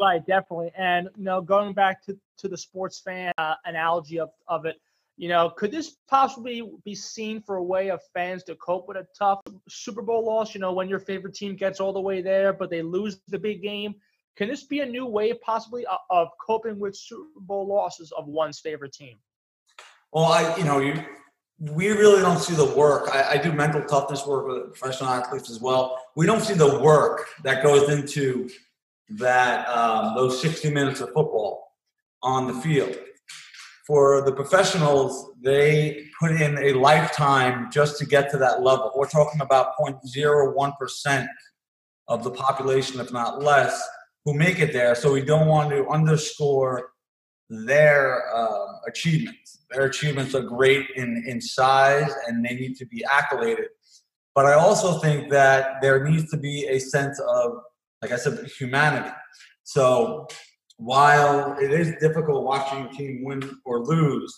[0.00, 0.72] Right, definitely.
[0.76, 4.76] And you know, going back to, to the sports fan uh, analogy of, of it,
[5.16, 8.96] you know, could this possibly be seen for a way of fans to cope with
[8.96, 10.54] a tough Super Bowl loss?
[10.54, 13.38] You know, when your favorite team gets all the way there, but they lose the
[13.38, 13.94] big game.
[14.36, 18.26] Can this be a new way, possibly, of, of coping with Super Bowl losses of
[18.26, 19.16] one's favorite team?
[20.14, 20.94] Well, I, you know, you,
[21.58, 23.08] we really don't see the work.
[23.12, 26.00] I, I do mental toughness work with professional athletes as well.
[26.14, 28.48] We don't see the work that goes into
[29.18, 31.72] that um, those 60 minutes of football
[32.22, 32.96] on the field.
[33.88, 38.92] For the professionals, they put in a lifetime just to get to that level.
[38.94, 41.26] We're talking about 0.01%
[42.06, 43.84] of the population, if not less,
[44.24, 44.94] who make it there.
[44.94, 46.90] So we don't want to underscore
[47.50, 49.43] their uh, achievements.
[49.74, 53.68] Their achievements are great in, in size and they need to be accoladed.
[54.34, 57.52] But I also think that there needs to be a sense of
[58.04, 59.10] like I said, humanity.
[59.62, 60.28] So
[60.76, 64.30] while it is difficult watching a team win or lose,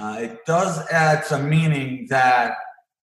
[0.00, 2.54] uh, it does add some meaning that,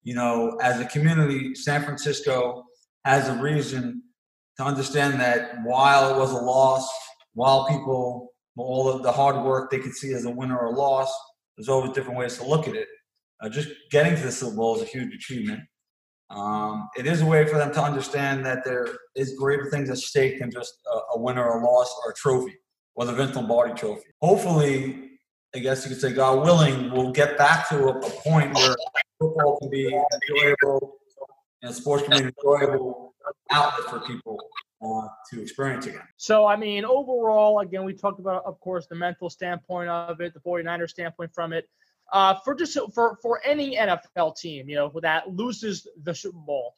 [0.01, 2.63] you know, as a community, San Francisco
[3.05, 4.01] has a reason
[4.57, 6.89] to understand that while it was a loss,
[7.35, 10.75] while people, all of the hard work they could see as a winner or a
[10.75, 11.13] loss,
[11.57, 12.87] there's always different ways to look at it.
[13.41, 15.61] Uh, just getting to the Super Bowl is a huge achievement.
[16.29, 19.97] Um, it is a way for them to understand that there is greater things at
[19.97, 22.55] stake than just a, a winner or a loss or a trophy
[22.95, 24.09] or the Vince Lombardi trophy.
[24.21, 25.09] Hopefully,
[25.53, 28.75] I guess you could say, God willing, we'll get back to a, a point where
[29.19, 30.97] football can be enjoyable
[31.61, 33.13] and sports can be an enjoyable
[33.51, 34.39] outlet for people
[34.83, 36.01] uh, to experience again.
[36.17, 40.33] So, I mean, overall, again, we talked about, of course, the mental standpoint of it,
[40.33, 41.67] the 49er standpoint from it
[42.11, 46.75] uh, for just for for any NFL team, you know, that loses the Super Bowl.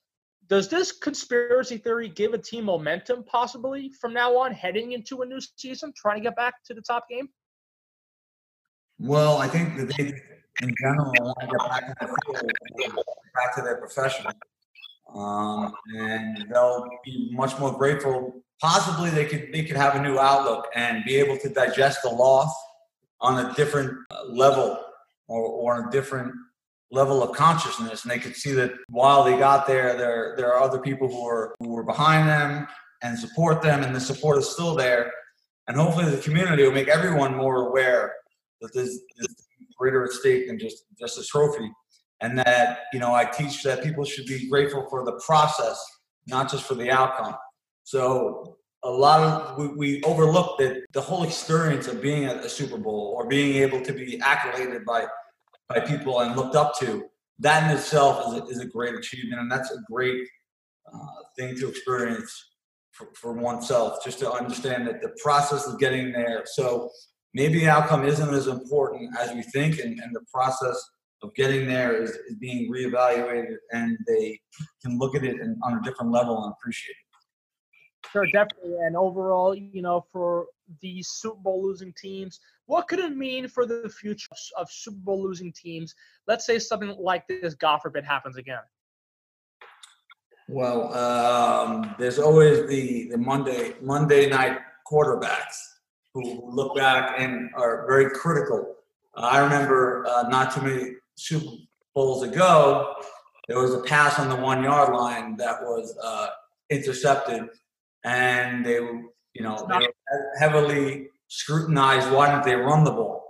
[0.47, 5.25] Does this conspiracy theory give a team momentum possibly from now on, heading into a
[5.25, 7.29] new season, trying to get back to the top game?
[8.99, 10.13] Well, I think that they,
[10.61, 14.25] in general, want to get back to the field, back to their profession,
[15.13, 18.41] um, and they'll be much more grateful.
[18.61, 22.09] Possibly, they could they could have a new outlook and be able to digest the
[22.09, 22.53] loss
[23.21, 24.79] on a different uh, level
[25.27, 26.33] or, or on a different
[26.91, 28.03] level of consciousness.
[28.03, 31.25] And they could see that while they got there there there are other people who
[31.27, 32.67] are who were behind them
[33.01, 35.11] and support them and the support is still there.
[35.67, 38.13] And hopefully the community will make everyone more aware
[38.61, 39.35] that there's, there's
[39.77, 41.69] greater at stake than just just a trophy
[42.21, 45.83] and that you know i teach that people should be grateful for the process
[46.27, 47.35] not just for the outcome.
[47.83, 52.49] So a lot of we, we overlook that the whole experience of being at a
[52.49, 55.05] Super Bowl or being able to be accoladed by
[55.69, 57.05] by people and looked up to
[57.39, 60.27] that in itself is a, is a great achievement and that's a great
[60.93, 62.51] uh, thing to experience
[62.91, 66.43] for, for oneself just to understand that the process of getting there.
[66.45, 66.91] So
[67.33, 70.79] maybe the outcome isn't as important as we think and, and the process
[71.23, 74.39] of getting there is, is being reevaluated and they
[74.81, 77.03] can look at it in, on a different level and appreciate it
[78.11, 78.77] Sure, definitely.
[78.79, 80.45] And overall, you know, for
[80.81, 85.23] the Super Bowl losing teams, what could it mean for the future of Super Bowl
[85.23, 85.95] losing teams?
[86.27, 88.59] Let's say something like this, God forbid, happens again.
[90.47, 94.59] Well, um, there's always the, the Monday Monday night
[94.91, 95.57] quarterbacks
[96.13, 98.75] who look back and are very critical.
[99.15, 101.57] Uh, I remember uh, not too many Super
[101.95, 102.95] Bowls ago,
[103.47, 106.27] there was a pass on the one yard line that was uh,
[106.69, 107.49] intercepted
[108.03, 109.01] and they were,
[109.33, 109.87] you know, they
[110.39, 112.11] heavily scrutinized.
[112.11, 113.23] Why didn't they run the ball?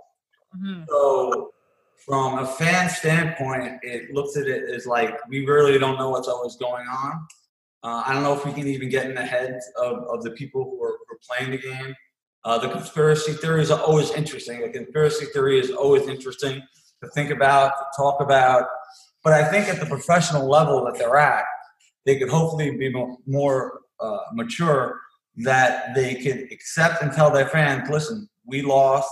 [0.56, 0.84] Mm-hmm.
[0.88, 1.50] So,
[2.04, 6.28] from a fan standpoint, it looks at it as like we really don't know what's
[6.28, 7.26] always going on.
[7.82, 10.30] Uh, I don't know if we can even get in the heads of, of the
[10.32, 11.94] people who are, who are playing the game.
[12.44, 14.60] Uh, the conspiracy theories are always interesting.
[14.60, 16.62] The conspiracy theory is always interesting
[17.04, 18.66] to think about, to talk about.
[19.22, 21.44] But I think at the professional level that they're at,
[22.04, 22.92] they could hopefully be
[23.26, 25.00] more, uh, mature
[25.36, 29.10] that they could accept and tell their fans, listen, we lost.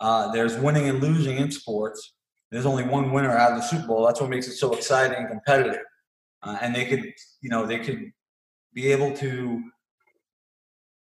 [0.00, 2.14] Uh, there's winning and losing in sports.
[2.50, 4.06] There's only one winner out of the Super Bowl.
[4.06, 5.80] That's what makes it so exciting and competitive.
[6.42, 8.12] Uh, and they could, you know, they could
[8.74, 9.62] be able to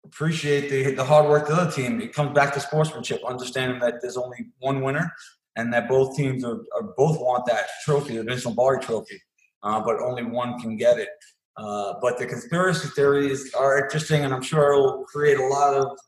[0.04, 2.00] appreciate the, the hard work of the other team.
[2.00, 5.12] It comes back to sportsmanship, understanding that there's only one winner
[5.57, 9.20] and that both teams are, are both want that trophy, the Vince Lombardi trophy,
[9.62, 11.09] uh, but only one can get it.
[11.57, 15.99] Uh, but the conspiracy theories are interesting, and I'm sure it'll create a lot of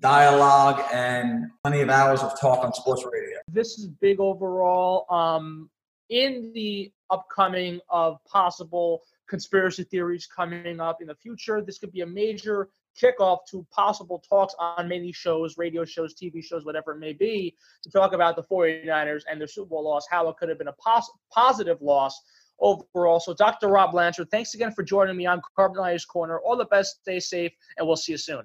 [0.00, 3.38] dialogue and plenty of hours of talk on sports radio.
[3.48, 5.12] This is big overall.
[5.12, 5.68] Um,
[6.10, 12.02] in the upcoming of possible conspiracy theories coming up in the future, this could be
[12.02, 12.68] a major
[13.02, 17.54] kickoff to possible talks on many shows, radio shows, TV shows, whatever it may be,
[17.82, 20.68] to talk about the 49ers and their Super Bowl loss, how it could have been
[20.68, 22.20] a pos- positive loss
[22.60, 23.20] overall.
[23.20, 23.68] So, Dr.
[23.68, 26.40] Rob Lancer, thanks again for joining me on Carbonati's Corner.
[26.40, 28.42] All the best, stay safe, and we'll see you soon.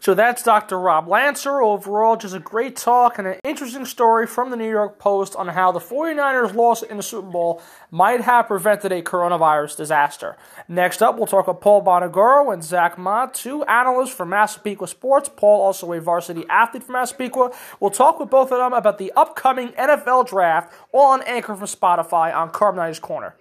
[0.00, 0.78] So that's Dr.
[0.78, 1.60] Rob Lancer.
[1.60, 5.48] Overall, just a great talk and an interesting story from the New York Post on
[5.48, 10.36] how the 49ers' loss in the Super Bowl might have prevented a coronavirus disaster.
[10.68, 15.30] Next up, we'll talk with Paul Bonaguro and Zach Mott, two analysts from Massapequa Sports.
[15.34, 17.50] Paul, also a varsity athlete from Massapequa.
[17.80, 21.66] We'll talk with both of them about the upcoming NFL draft, all on Anchor from
[21.66, 23.34] Spotify on Carbonati's Corner.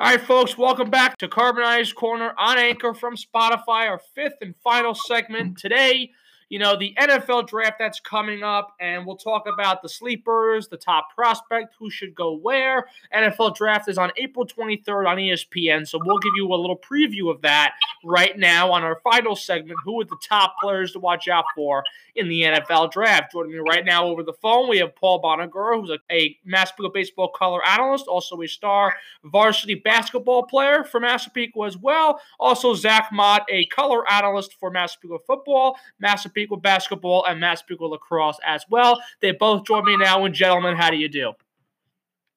[0.00, 4.54] All right, folks, welcome back to Carbonati's Corner on Anchor from Spotify, our fifth and
[4.64, 5.58] final segment.
[5.58, 6.12] Today,
[6.50, 10.76] you know, the NFL draft that's coming up, and we'll talk about the sleepers, the
[10.76, 12.88] top prospect, who should go where.
[13.14, 17.30] NFL draft is on April 23rd on ESPN, so we'll give you a little preview
[17.30, 17.74] of that
[18.04, 19.78] right now on our final segment.
[19.84, 21.84] Who are the top players to watch out for
[22.16, 23.30] in the NFL draft?
[23.30, 26.90] Joining me right now over the phone, we have Paul Bonaguro, who's a, a Massapequa
[26.90, 28.92] baseball color analyst, also a star
[29.22, 32.20] varsity basketball player for Massapequa as well.
[32.40, 38.64] Also, Zach Mott, a color analyst for Massapequa football, Massapequa basketball, and Massapequa lacrosse as
[38.70, 39.00] well.
[39.20, 40.24] They both join me now.
[40.24, 41.32] And gentlemen, how do you do?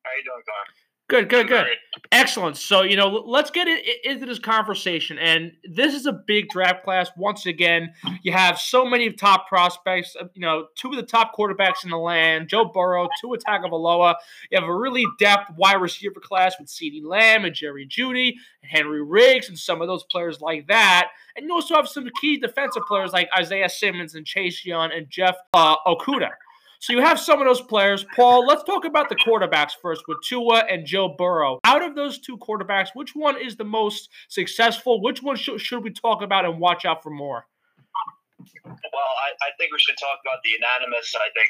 [0.04, 0.83] How you doing, Carm?
[1.10, 1.68] Good, good, good.
[2.14, 2.56] Excellent.
[2.56, 3.68] So, you know, let's get
[4.06, 5.20] into this conversation.
[5.20, 7.10] And this is a big draft class.
[7.18, 7.94] Once again,
[8.24, 11.90] you have so many top prospects, uh, you know, two of the top quarterbacks in
[11.90, 14.16] the land, Joe Burrow, Tua Tagovailoa.
[14.50, 18.72] You have a really depth wide receiver class with CeeDee Lamb and Jerry Jeudy and
[18.72, 21.10] Henry Ruggs and some of those players like that.
[21.36, 25.10] And you also have some key defensive players like Isaiah Simmons and Chase Young and
[25.10, 26.32] Jeff uh, Okudah.
[26.84, 28.04] So you have some of those players.
[28.12, 31.64] Paul, let's talk about the quarterbacks first with Tua and Joe Burrow.
[31.64, 35.00] Out of those two quarterbacks, which one is the most successful?
[35.00, 37.48] Which one should, should we talk about and watch out for more?
[38.68, 41.48] Well, I, I, think we should talk about the unanimous, I think,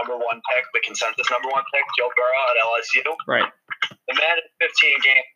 [0.00, 3.04] number one pick, the consensus number one pick, Joe Burrow at LSU.
[3.28, 3.52] Right.
[4.08, 5.28] The man in 15 games,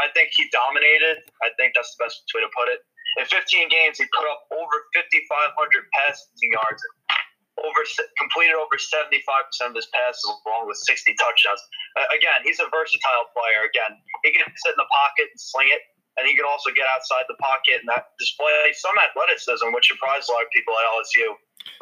[0.00, 1.28] I think he dominated.
[1.44, 2.80] I think that's the best way to put it.
[3.20, 5.12] In 15 games, he put up over 5,500
[5.92, 6.80] passing yards
[7.64, 7.82] over
[8.18, 9.14] completed over 75%
[9.70, 11.62] of his passes along with 60 touchdowns.
[11.98, 13.66] Uh, again, he's a versatile player.
[13.66, 15.82] Again, he can sit in the pocket and sling it,
[16.18, 20.32] and he can also get outside the pocket and display some athleticism, which surprised a
[20.34, 21.26] lot of people at LSU.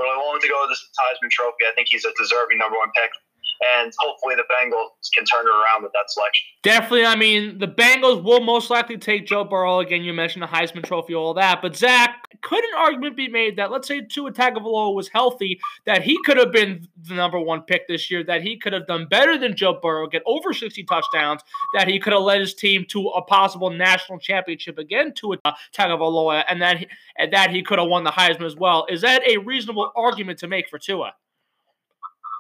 [0.01, 1.68] But I wanted to go with this Heisman Trophy.
[1.68, 3.12] I think he's a deserving number one pick
[3.79, 6.45] and hopefully the Bengals can turn it around with that selection.
[6.63, 7.07] Definitely.
[7.07, 9.81] I mean, the Bengals will most likely take Joe Burrow.
[9.81, 11.63] Again, you mentioned the Heisman Trophy, all that.
[11.63, 16.03] But, Zach, could an argument be made that, let's say Tua Tagovailoa was healthy, that
[16.03, 19.07] he could have been the number one pick this year, that he could have done
[19.09, 21.43] better than Joe Burrow, get over 60 touchdowns,
[21.75, 25.39] that he could have led his team to a possible national championship again to a
[25.75, 28.87] Tagovailoa, and that, he, and that he could have won the Heisman as well.
[28.89, 31.15] Is that a reasonable argument to make for Tua?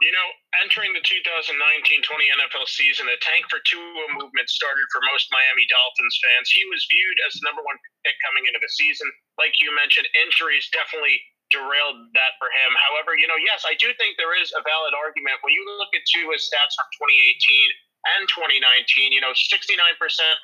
[0.04, 0.28] You know,
[0.60, 5.64] entering the 2019-20 NFL season, the tank for Tua oh movement started for most Miami
[5.72, 6.52] Dolphins fans.
[6.52, 9.08] He was viewed as the number one pick coming into the season.
[9.40, 11.16] Like you mentioned, injuries definitely
[11.48, 12.76] derailed that for him.
[12.90, 15.92] However, you know, yes, I do think there is a valid argument when you look
[15.96, 19.10] at Tua's stats from 2018 and 2019.
[19.10, 19.66] You know, 69%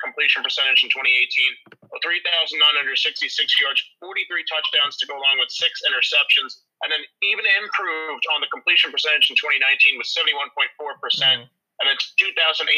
[0.03, 6.91] completion percentage in 2018, 3,966 yards, 43 touchdowns to go along with six interceptions and
[6.91, 11.47] then even improved on the completion percentage in 2019 with 71.4 percent.
[11.47, 11.61] Mm-hmm.
[11.81, 12.69] And then 2,840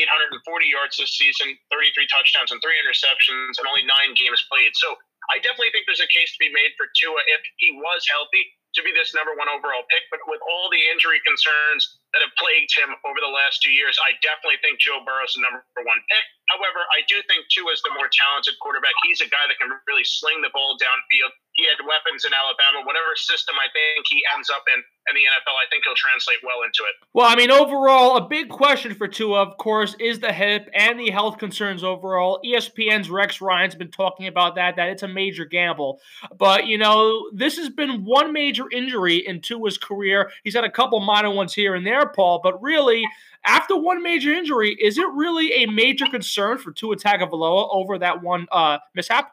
[0.71, 4.71] yards this season, 33 touchdowns and three interceptions, and only nine games played.
[4.79, 4.95] So
[5.29, 8.55] I definitely think there's a case to be made for Tua if he was healthy
[8.75, 10.03] to be this number one overall pick.
[10.11, 13.95] But with all the injury concerns that have plagued him over the last two years,
[14.03, 16.25] I definitely think Joe Burrow's the number one pick.
[16.51, 18.93] However, I do think Tua is the more talented quarterback.
[19.07, 21.33] He's a guy that can really sling the ball downfield.
[21.57, 22.85] He had weapons in Alabama.
[22.85, 25.53] Whatever system I think he ends up in, in the NFL.
[25.53, 26.95] I think he'll translate well into it.
[27.13, 30.99] Well, I mean, overall, a big question for Tua, of course, is the hip and
[30.99, 32.39] the health concerns overall.
[32.45, 35.99] ESPN's Rex Ryan's been talking about that, that it's a major gamble.
[36.37, 40.31] But, you know, this has been one major injury in Tua's career.
[40.43, 43.03] He's had a couple minor ones here and there, Paul, but really,
[43.45, 48.23] after one major injury, is it really a major concern for Tua Tagovailoa over that
[48.23, 49.29] one uh, mishap?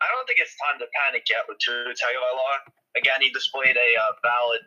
[0.00, 2.77] I don't think it's time to panic yet with Tua Tagovailoa.
[2.96, 4.62] Again, he displayed a uh, valid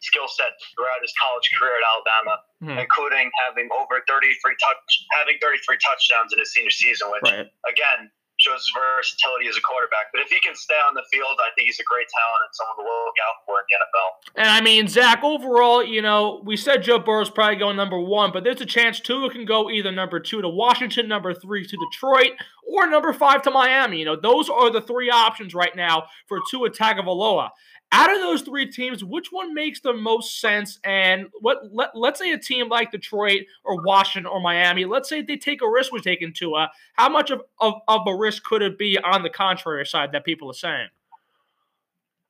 [0.00, 2.78] skill set throughout his college career at Alabama, hmm.
[2.80, 7.48] including having over 33 touch, having 33 touchdowns in his senior season, which right.
[7.68, 8.10] again
[8.40, 10.08] shows his versatility as a quarterback.
[10.12, 12.52] But if he can stay on the field, I think he's a great talent and
[12.56, 14.08] someone to look out for in the NFL.
[14.36, 18.32] And I mean, Zach, overall, you know, we said Joe Burrow's probably going number one,
[18.32, 21.76] but there's a chance Tua can go either number two to Washington, number three to
[21.76, 22.32] Detroit,
[22.66, 23.98] or number five to Miami.
[23.98, 27.50] You know, those are the three options right now for Tua Tagovailoa.
[27.92, 30.78] Out of those three teams, which one makes the most sense?
[30.86, 35.22] And what let, let's say a team like Detroit or Washington or Miami, let's say
[35.22, 36.70] they take a risk with taking Tua.
[36.94, 40.22] How much of, of, of a risk could it be on the contrary side that
[40.22, 40.86] people are saying?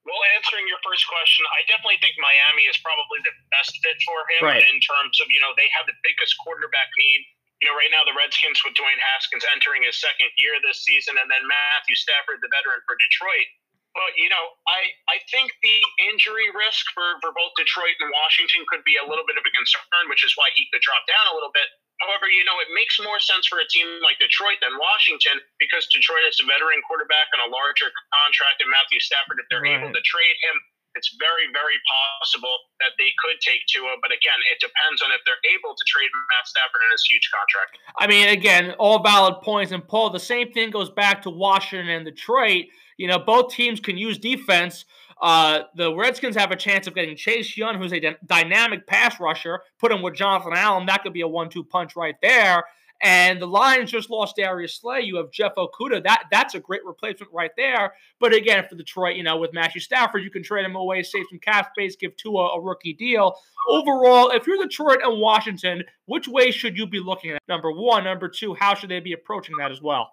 [0.08, 4.18] Well, answering your first question, I definitely think Miami is probably the best fit for
[4.32, 4.64] him right.
[4.64, 7.20] in terms of, you know, they have the biggest quarterback need.
[7.60, 11.20] You know, right now the Redskins with Dwayne Haskins entering his second year this season,
[11.20, 13.48] and then Matthew Stafford, the veteran for Detroit
[13.94, 14.80] well, you know, I,
[15.10, 15.78] I think the
[16.10, 19.52] injury risk for, for both Detroit and Washington could be a little bit of a
[19.52, 21.66] concern, which is why he could drop down a little bit.
[22.00, 25.84] However, you know, it makes more sense for a team like Detroit than Washington because
[25.92, 29.36] Detroit has a veteran quarterback on a larger contract and Matthew Stafford.
[29.36, 29.76] If they're right.
[29.76, 30.56] able to trade him,
[30.94, 34.00] it's very, very possible that they could take Tua.
[34.02, 37.28] But again, it depends on if they're able to trade Matt Stafford in his huge
[37.30, 37.78] contract.
[38.00, 39.70] I mean, again, all valid points.
[39.70, 42.72] And Paul, the same thing goes back to Washington and Detroit.
[43.00, 44.84] You know, both teams can use defense.
[45.22, 49.18] Uh, the Redskins have a chance of getting Chase Young, who's a d- dynamic pass
[49.18, 49.62] rusher.
[49.78, 50.84] Put him with Jonathan Allen.
[50.84, 52.62] That could be a one-two punch right there.
[53.00, 55.00] And the Lions just lost Darius Slay.
[55.00, 56.04] You have Jeff Okudah.
[56.04, 57.94] That that's a great replacement right there.
[58.18, 61.24] But again, for Detroit, you know, with Matthew Stafford, you can trade him away, save
[61.30, 63.34] some cap space, give Tua a rookie deal.
[63.66, 67.40] Overall, if you're Detroit and Washington, which way should you be looking at?
[67.48, 70.10] Number one, number two, how should they be approaching that as well?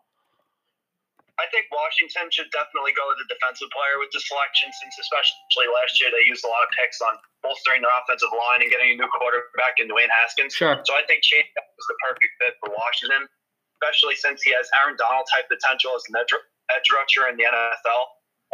[1.37, 5.69] I think Washington should definitely go with a defensive player with the selection, since especially
[5.69, 7.13] last year they used a lot of picks on
[7.45, 10.57] bolstering their offensive line and getting a new quarterback in Dwayne Haskins.
[10.57, 10.81] Sure.
[10.81, 13.29] So I think Chase was the perfect fit for Washington,
[13.77, 16.33] especially since he has Aaron Donald type potential as an edge,
[16.73, 18.03] edge rusher in the NFL,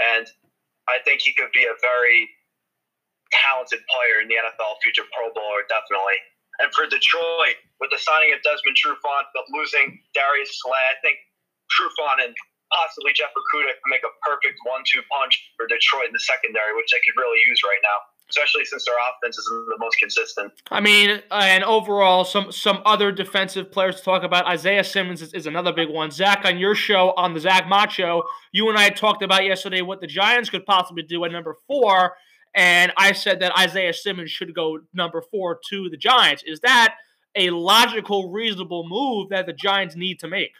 [0.03, 0.27] and
[0.91, 2.27] I think he could be a very
[3.31, 6.19] talented player in the NFL, future Pro Bowler, definitely.
[6.61, 11.17] And for Detroit, with the signing of Desmond Trufant, but losing Darius Slay, I think
[11.73, 12.35] Trufant and
[12.73, 16.89] possibly Jeff Okudah can make a perfect one-two punch for Detroit in the secondary, which
[16.89, 20.51] they could really use right now especially since their offense isn't the most consistent.
[20.71, 24.45] I mean, uh, and overall, some some other defensive players to talk about.
[24.45, 26.11] Isaiah Simmons is, is, another big one.
[26.11, 30.01] Zach, on your show, on the Zach Macho, you and I talked about yesterday what
[30.01, 32.15] the Giants could possibly do at number four,
[32.55, 36.43] and I said that Isaiah Simmons should go number four to the Giants.
[36.45, 36.95] Is that
[37.35, 40.51] a logical, reasonable move that the Giants need to make?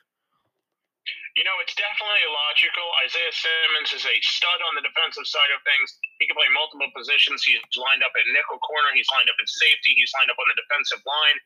[1.33, 2.85] You know, it's definitely logical.
[3.09, 5.89] Isaiah Simmons is a stud on the defensive side of things.
[6.21, 7.41] He can play multiple positions.
[7.41, 8.93] He's lined up at nickel corner.
[8.93, 9.97] He's lined up at safety.
[9.97, 11.37] He's lined up on the defensive line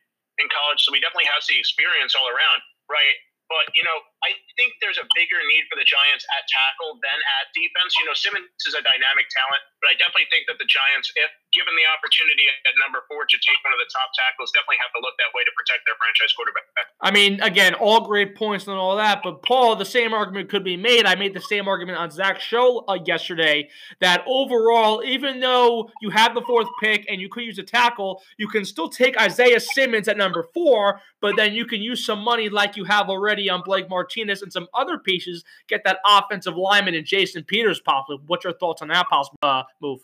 [0.44, 0.84] in college.
[0.84, 2.60] So he definitely has the experience all around,
[2.92, 3.16] right?
[3.48, 3.96] But, you know,
[4.26, 7.94] I think there's a bigger need for the Giants at tackle than at defense.
[8.02, 11.30] You know, Simmons is a dynamic talent, but I definitely think that the Giants, if
[11.54, 14.90] given the opportunity at number four to take one of the top tackles, definitely have
[14.98, 16.66] to look that way to protect their franchise quarterback.
[16.98, 20.66] I mean, again, all great points and all that, but Paul, the same argument could
[20.66, 21.06] be made.
[21.06, 23.70] I made the same argument on Zach's show uh, yesterday
[24.02, 28.20] that overall, even though you have the fourth pick and you could use a tackle,
[28.34, 32.18] you can still take Isaiah Simmons at number four, but then you can use some
[32.18, 36.56] money like you have already on Blake Martinez and some other pieces, get that offensive
[36.56, 38.18] lineman and Jason Peters possibly.
[38.26, 40.00] What's your thoughts on that possible uh, move?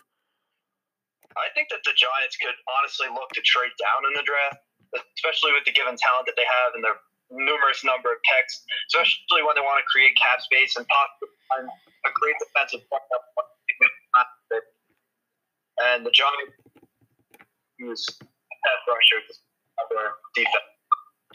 [1.34, 4.62] I think that the Giants could honestly look to trade down in the draft,
[5.18, 6.98] especially with the given talent that they have and their
[7.34, 8.62] numerous number of picks,
[8.92, 14.62] especially when they want to create cap space and possibly find a great defensive player.
[15.74, 16.54] And the Giants
[17.82, 19.18] use pass rusher
[20.38, 20.73] defense.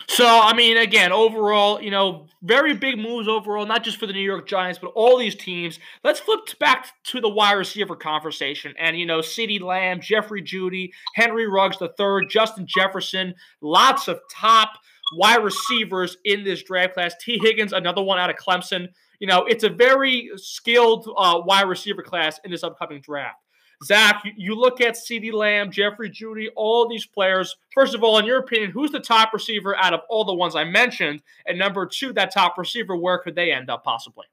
[0.07, 4.13] So, I mean, again, overall, you know, very big moves overall, not just for the
[4.13, 5.79] New York Giants, but all these teams.
[6.03, 8.73] Let's flip back to the wide receiver conversation.
[8.79, 14.71] And, you know, CeeDee Lamb, Jeffrey Jeudy, Henry Ruggs III, Justin Jefferson, lots of top
[15.13, 17.13] wide receivers in this draft class.
[17.21, 18.87] Tee Higgins, another one out of Clemson.
[19.19, 23.37] You know, it's a very skilled uh, wide receiver class in this upcoming draft.
[23.83, 27.55] Zach, you, look at CeeDee Lamb, Jeffrey Jeudy, all these players.
[27.73, 30.55] First of all, in your opinion, who's the top receiver out of all the ones
[30.55, 31.23] I mentioned?
[31.47, 34.27] And number two, that top receiver, where could they end up possibly?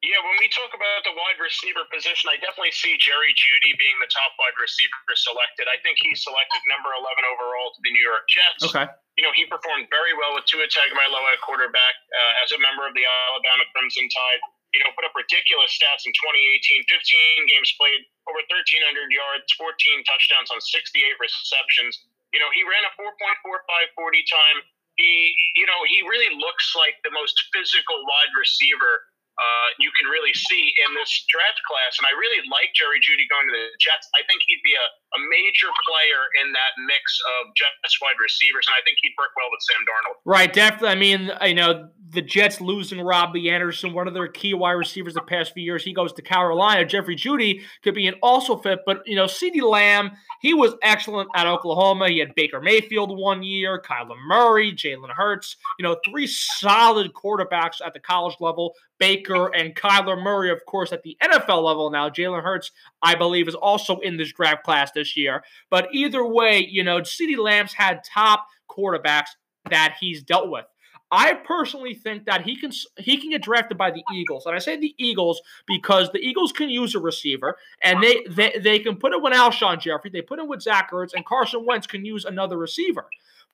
[0.00, 3.96] Yeah, when we talk about the wide receiver position, I definitely see Jerry Jeudy being
[4.00, 5.68] the top wide receiver selected.
[5.68, 7.04] I think he's selected number 11
[7.36, 8.64] overall to the New York Jets.
[8.64, 8.88] Okay.
[9.20, 12.88] You know, he performed very well with Tua Tagovailoa at quarterback uh, as a member
[12.88, 14.40] of the Alabama Crimson Tide.
[14.70, 19.66] You know, put up ridiculous stats in 2018, 15 games played, over 1,300 yards, 14
[20.06, 22.06] touchdowns on 68 receptions.
[22.30, 23.10] You know, he ran a 4.45
[23.42, 24.58] 40 time.
[24.94, 29.10] He, you know, he really looks like the most physical wide receiver
[29.40, 31.96] uh, you can really see in this draft class.
[31.96, 34.06] And I really like Jerry Jeudy going to the Jets.
[34.12, 38.66] I think he'd be a, a major player in that mix of Jets wide receivers,
[38.68, 40.16] and I think he'd work well with Sam Darnold.
[40.24, 40.88] Right, definitely.
[40.88, 45.14] I mean, you know, the Jets losing Robbie Anderson, one of their key wide receivers
[45.14, 45.84] the past few years.
[45.84, 46.84] He goes to Carolina.
[46.84, 51.28] Jeffrey Jeudy could be an also fit, but you know, CeeDee Lamb, he was excellent
[51.34, 52.08] at Oklahoma.
[52.08, 55.56] He had Baker Mayfield one year, Kyler Murray, Jalen Hurts.
[55.78, 58.74] You know, three solid quarterbacks at the college level.
[58.98, 62.10] Baker and Kyler Murray, of course, at the NFL level now.
[62.10, 62.70] Jalen Hurts,
[63.02, 65.42] I believe, is also in this draft class this year.
[65.70, 69.30] But either way, you know, CeeDee Lamb's had top quarterbacks
[69.70, 70.66] that he's dealt with.
[71.12, 74.60] I personally think that he can he can get drafted by the Eagles, and I
[74.60, 78.96] say the Eagles because the Eagles can use a receiver, and they they, they can
[78.96, 82.04] put it with Alshon Jeffery, they put it with Zach Ertz, and Carson Wentz can
[82.04, 83.06] use another receiver.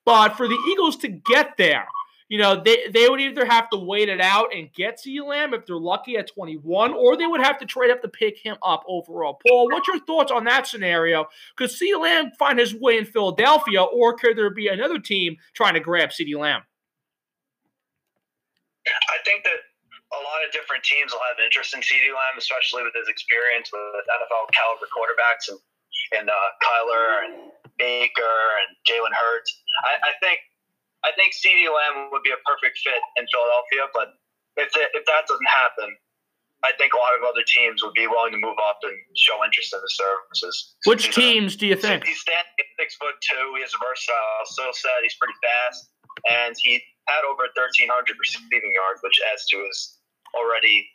[0.05, 1.87] But for the Eagles to get there,
[2.29, 5.53] you know, they, they would either have to wait it out and get C Lamb
[5.53, 8.57] if they're lucky at 21, or they would have to trade up to pick him
[8.61, 9.39] up overall.
[9.47, 11.27] Paul, what's your thoughts on that scenario?
[11.55, 15.75] Could C Lamb find his way in Philadelphia, or could there be another team trying
[15.75, 16.63] to grab CeeDee Lamb?
[18.87, 19.59] I think that
[20.11, 23.71] a lot of different teams will have interest in CeeDee Lamb, especially with his experience
[23.71, 25.59] with NFL caliber quarterbacks and
[26.15, 29.51] and uh, Kyler and Baker and Jalen Hurts.
[29.83, 30.39] I, I think
[31.07, 34.19] I think CeeDee Lamb would be a perfect fit in Philadelphia, but
[34.59, 35.95] if it, if that doesn't happen,
[36.67, 39.39] I think a lot of other teams would be willing to move up and show
[39.45, 40.75] interest in the services.
[40.83, 42.03] Which he's uh, teams a, do you think?
[42.03, 43.55] He's standing at six foot two.
[43.55, 44.43] He's versatile.
[44.51, 45.79] So said he's pretty fast,
[46.27, 47.87] and he had over 1,300
[48.19, 50.01] receiving yards, which adds to his
[50.35, 50.89] already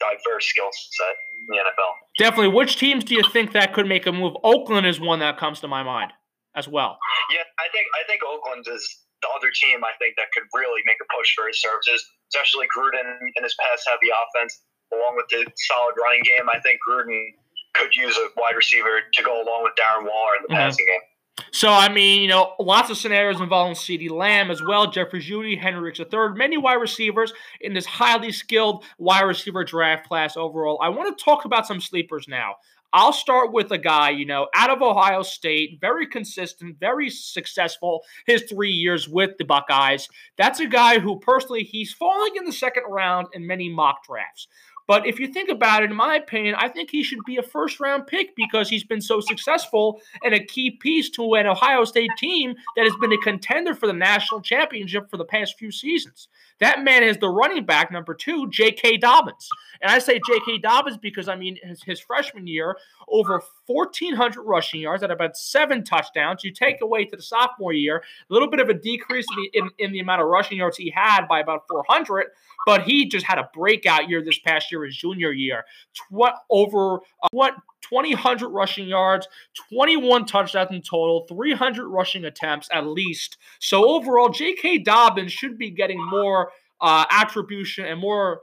[0.00, 1.92] diverse skill set in the NFL.
[2.18, 2.54] Definitely.
[2.56, 4.34] Which teams do you think that could make a move?
[4.42, 6.12] Oakland is one that comes to my mind
[6.56, 6.98] as well.
[7.30, 8.82] Yeah, I think I think Oakland is
[9.22, 9.82] the other team.
[9.84, 13.54] I think that could really make a push for his services, especially Gruden in his
[13.58, 14.60] pass-heavy offense,
[14.92, 16.46] along with the solid running game.
[16.48, 17.34] I think Gruden
[17.74, 20.62] could use a wide receiver to go along with Darren Waller in the mm-hmm.
[20.62, 21.04] passing game.
[21.52, 25.58] So, I mean, you know, lots of scenarios involving CeeDee Lamb as well, Jeffrey Jeudy,
[25.58, 30.78] Henry Ruggs III, many wide receivers in this highly skilled wide receiver draft class overall.
[30.82, 32.56] I want to talk about some sleepers now.
[32.92, 38.02] I'll start with a guy, you know, out of Ohio State, very consistent, very successful
[38.26, 40.08] his three years with the Buckeyes.
[40.38, 44.48] That's a guy who personally he's falling in the second round in many mock drafts.
[44.88, 47.42] But if you think about it, in my opinion, I think he should be a
[47.42, 51.84] first round pick because he's been so successful and a key piece to an Ohio
[51.84, 55.70] State team that has been a contender for the national championship for the past few
[55.70, 56.28] seasons.
[56.60, 58.96] That man is the running back number two, J.K.
[58.96, 59.48] Dobbins.
[59.80, 60.58] And I say J.K.
[60.58, 62.76] Dobbins because, I mean, his, his freshman year,
[63.08, 66.42] over 1,400 rushing yards at about seven touchdowns.
[66.42, 69.58] You take away to the sophomore year, a little bit of a decrease in the,
[69.58, 72.28] in, in the amount of rushing yards he had by about 400,
[72.66, 75.64] but he just had a breakout year this past year, his junior year.
[75.94, 77.54] Tw- over uh, what
[77.88, 79.28] 2,000 rushing yards,
[79.72, 83.38] 21 touchdowns in total, 300 rushing attempts at least.
[83.60, 84.78] So overall, J.K.
[84.78, 86.50] Dobbins should be getting more
[86.80, 88.42] uh, attribution and more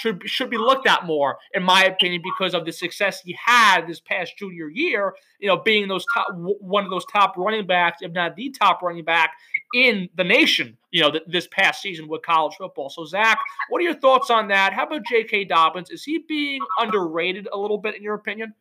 [0.00, 3.86] should should be looked at more, in my opinion, because of the success he had
[3.86, 5.14] this past junior year.
[5.38, 8.82] You know, being those top one of those top running backs, if not the top
[8.82, 9.32] running back
[9.76, 10.72] in the nation.
[10.90, 12.88] You know, th- this past season with college football.
[12.88, 13.36] So, Zach,
[13.68, 14.72] what are your thoughts on that?
[14.72, 15.44] How about J.K.
[15.44, 15.92] Dobbins?
[15.92, 18.56] Is he being underrated a little bit, in your opinion?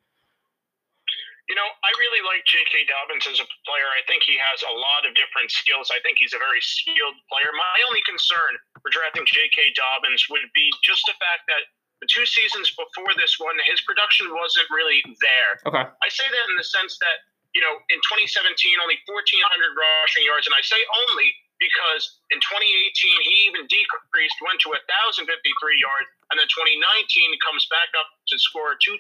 [1.47, 2.89] You know, I really like J.K.
[2.91, 3.87] Dobbins as a player.
[3.95, 5.87] I think he has a lot of different skills.
[5.95, 7.47] I think he's a very skilled player.
[7.55, 9.71] My only concern for drafting J.K.
[9.79, 11.63] Dobbins would be just the fact that
[12.03, 15.53] the two seasons before this one, his production wasn't really there.
[15.71, 15.85] Okay.
[15.87, 17.23] I say that in the sense that,
[17.56, 18.52] you know, in 2017,
[18.84, 19.15] only 1,400
[19.80, 20.44] rushing yards.
[20.44, 20.76] And I say
[21.07, 22.52] only because in 2018
[23.23, 26.84] he even decreased, went to 1,053 yards, and then 2019
[27.40, 28.99] comes back up to score 2,003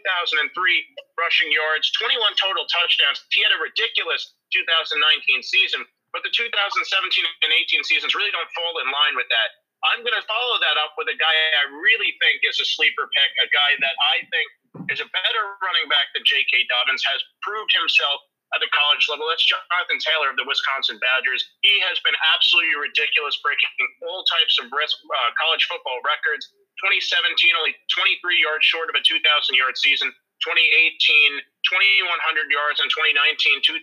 [1.19, 3.27] rushing yards, 21 total touchdowns.
[3.35, 5.03] He had a ridiculous 2019
[5.43, 5.83] season,
[6.15, 9.49] but the 2017 and 18 seasons really don't fall in line with that.
[9.91, 13.05] I'm going to follow that up with a guy I really think is a sleeper
[13.11, 14.47] pick, a guy that I think
[14.89, 16.65] is a better running back than J.K.
[16.71, 18.23] Dobbins, has proved himself
[18.53, 19.25] at the college level.
[19.25, 21.41] That's Jonathan Taylor of the Wisconsin Badgers.
[21.65, 23.71] He has been absolutely ridiculous, breaking
[24.05, 26.51] all types of risk, uh, college football records.
[26.83, 29.23] 2017, only 23 yards short of a 2,000
[29.55, 30.11] yard season.
[30.43, 33.79] 2018, 2,100 yards, and 2019, 2,003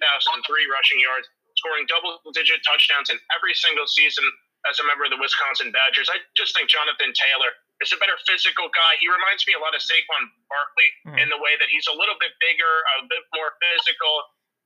[0.69, 1.27] rushing yards,
[1.57, 4.23] scoring double digit touchdowns in every single season
[4.69, 6.07] as a member of the Wisconsin Badgers.
[6.13, 7.51] I just think Jonathan Taylor
[7.83, 8.95] is a better physical guy.
[9.03, 11.19] He reminds me a lot of Saquon Barkley mm.
[11.19, 12.71] in the way that he's a little bit bigger,
[13.03, 14.15] a bit more physical.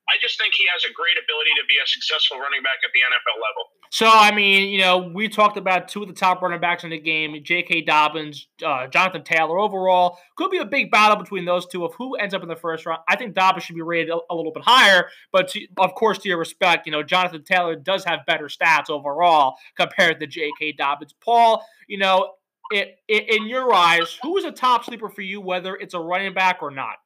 [0.08, 2.90] I just think he has a great ability to be a successful running back at
[2.94, 3.64] the NFL level.
[3.90, 6.90] So, I mean, you know, we talked about two of the top running backs in
[6.90, 7.82] the game J.K.
[7.82, 9.58] Dobbins, uh, Jonathan Taylor.
[9.58, 12.56] Overall, could be a big battle between those two of who ends up in the
[12.56, 13.00] first round.
[13.08, 16.18] I think Dobbins should be rated a, a little bit higher, but to, of course,
[16.18, 20.72] to your respect, you know, Jonathan Taylor does have better stats overall compared to J.K.
[20.72, 21.14] Dobbins.
[21.20, 22.34] Paul, you know,
[22.70, 26.00] it, it, in your eyes, who is a top sleeper for you, whether it's a
[26.00, 26.96] running back or not?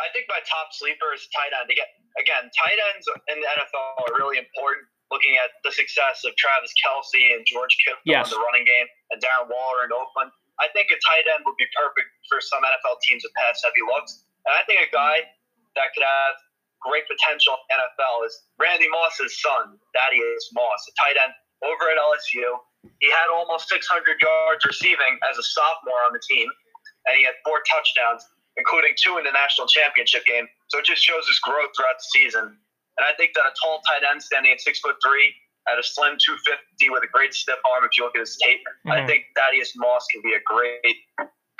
[0.00, 1.68] I think my top sleeper is tight end.
[1.68, 4.88] Again, again, tight ends in the NFL are really important.
[5.10, 8.30] Looking at the success of Travis Kelce and George Kittle yes.
[8.30, 10.30] in the running game, and Darren Waller in Oakland,
[10.62, 13.82] I think a tight end would be perfect for some NFL teams with pass heavy
[13.82, 14.22] looks.
[14.46, 15.26] And I think a guy
[15.74, 16.34] that could have
[16.78, 21.34] great potential in NFL is Randy Moss's son, Thaddeus Moss, a tight end
[21.66, 22.46] over at LSU.
[23.02, 23.82] He had almost 600
[24.22, 26.48] yards receiving as a sophomore on the team,
[27.04, 28.24] and he had four touchdowns
[28.56, 30.46] including two in the national championship game.
[30.68, 32.44] So it just shows his growth throughout the season.
[32.98, 35.32] And I think that a tall tight end standing at six foot three
[35.68, 38.60] at a slim 250 with a great stiff arm, if you look at his tape,
[38.86, 38.90] mm-hmm.
[38.90, 40.96] I think Thaddeus Moss can be a great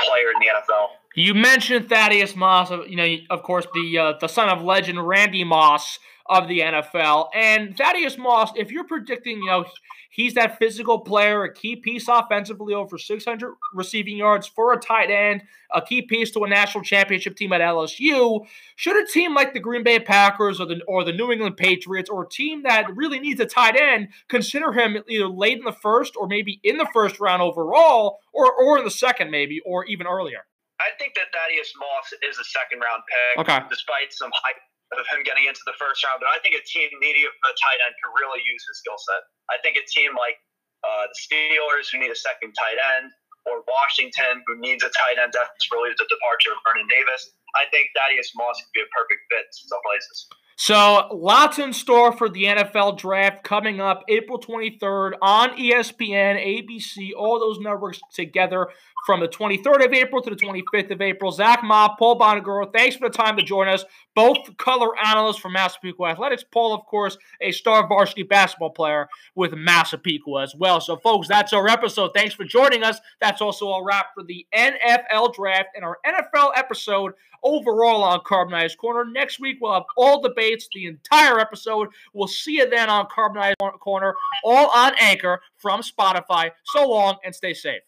[0.01, 0.89] player in the NFL.
[1.15, 5.45] You mentioned Thaddeus Moss, you know, of course, the uh, the son of legend Randy
[5.45, 5.99] Moss
[6.31, 7.29] of the NFL.
[7.35, 9.65] And Thaddeus Moss, if you're predicting, you know,
[10.11, 15.11] he's that physical player, a key piece offensively, over 600 receiving yards for a tight
[15.11, 15.43] end,
[15.75, 18.47] a key piece to a national championship team at LSU.
[18.77, 22.09] Should a team like the Green Bay Packers or the or the New England Patriots
[22.09, 25.73] or a team that really needs a tight end consider him either late in the
[25.73, 29.85] first or maybe in the first round overall, or or in the second maybe, or
[29.87, 30.47] even earlier?
[30.79, 33.67] I think that Thaddeus Moss is a second round pick, okay.
[33.69, 34.57] despite some hype
[34.99, 36.19] of him getting into the first round.
[36.19, 39.23] But I think a team needing a tight end could really use his skill set.
[39.47, 40.39] I think a team like
[40.83, 43.15] uh, the Steelers, who need a second tight end,
[43.47, 47.67] or Washington, who needs a tight end desperately with the departure of Vernon Davis, I
[47.71, 50.29] think Thaddeus Moss could be a perfect fit in some places.
[50.61, 57.13] So, lots in store for the NFL draft coming up April 23rd on ESPN, ABC,
[57.17, 58.69] all those networks together
[59.07, 61.33] from the 23rd of April to the 25th of April.
[61.33, 63.87] Zach Ma, Paul Bonaguro, thanks for the time to join us.
[64.21, 66.45] Both color analysts for Massapequa Athletics.
[66.45, 70.81] Paul, of course, a star varsity basketball player with Massapequa as well.
[70.81, 72.11] So, folks, that's our episode.
[72.15, 73.01] Thanks for joining us.
[73.21, 78.77] That's also a wrap for the NFL draft and our NFL episode overall on Carbonati's
[78.77, 79.11] Corner.
[79.11, 81.89] Next week, we'll have all debates, the entire episode.
[82.13, 84.15] We'll see you then on Carbonati's Corner,
[84.45, 86.51] all on Anchor from Spotify.
[86.65, 87.81] So long and stay safe.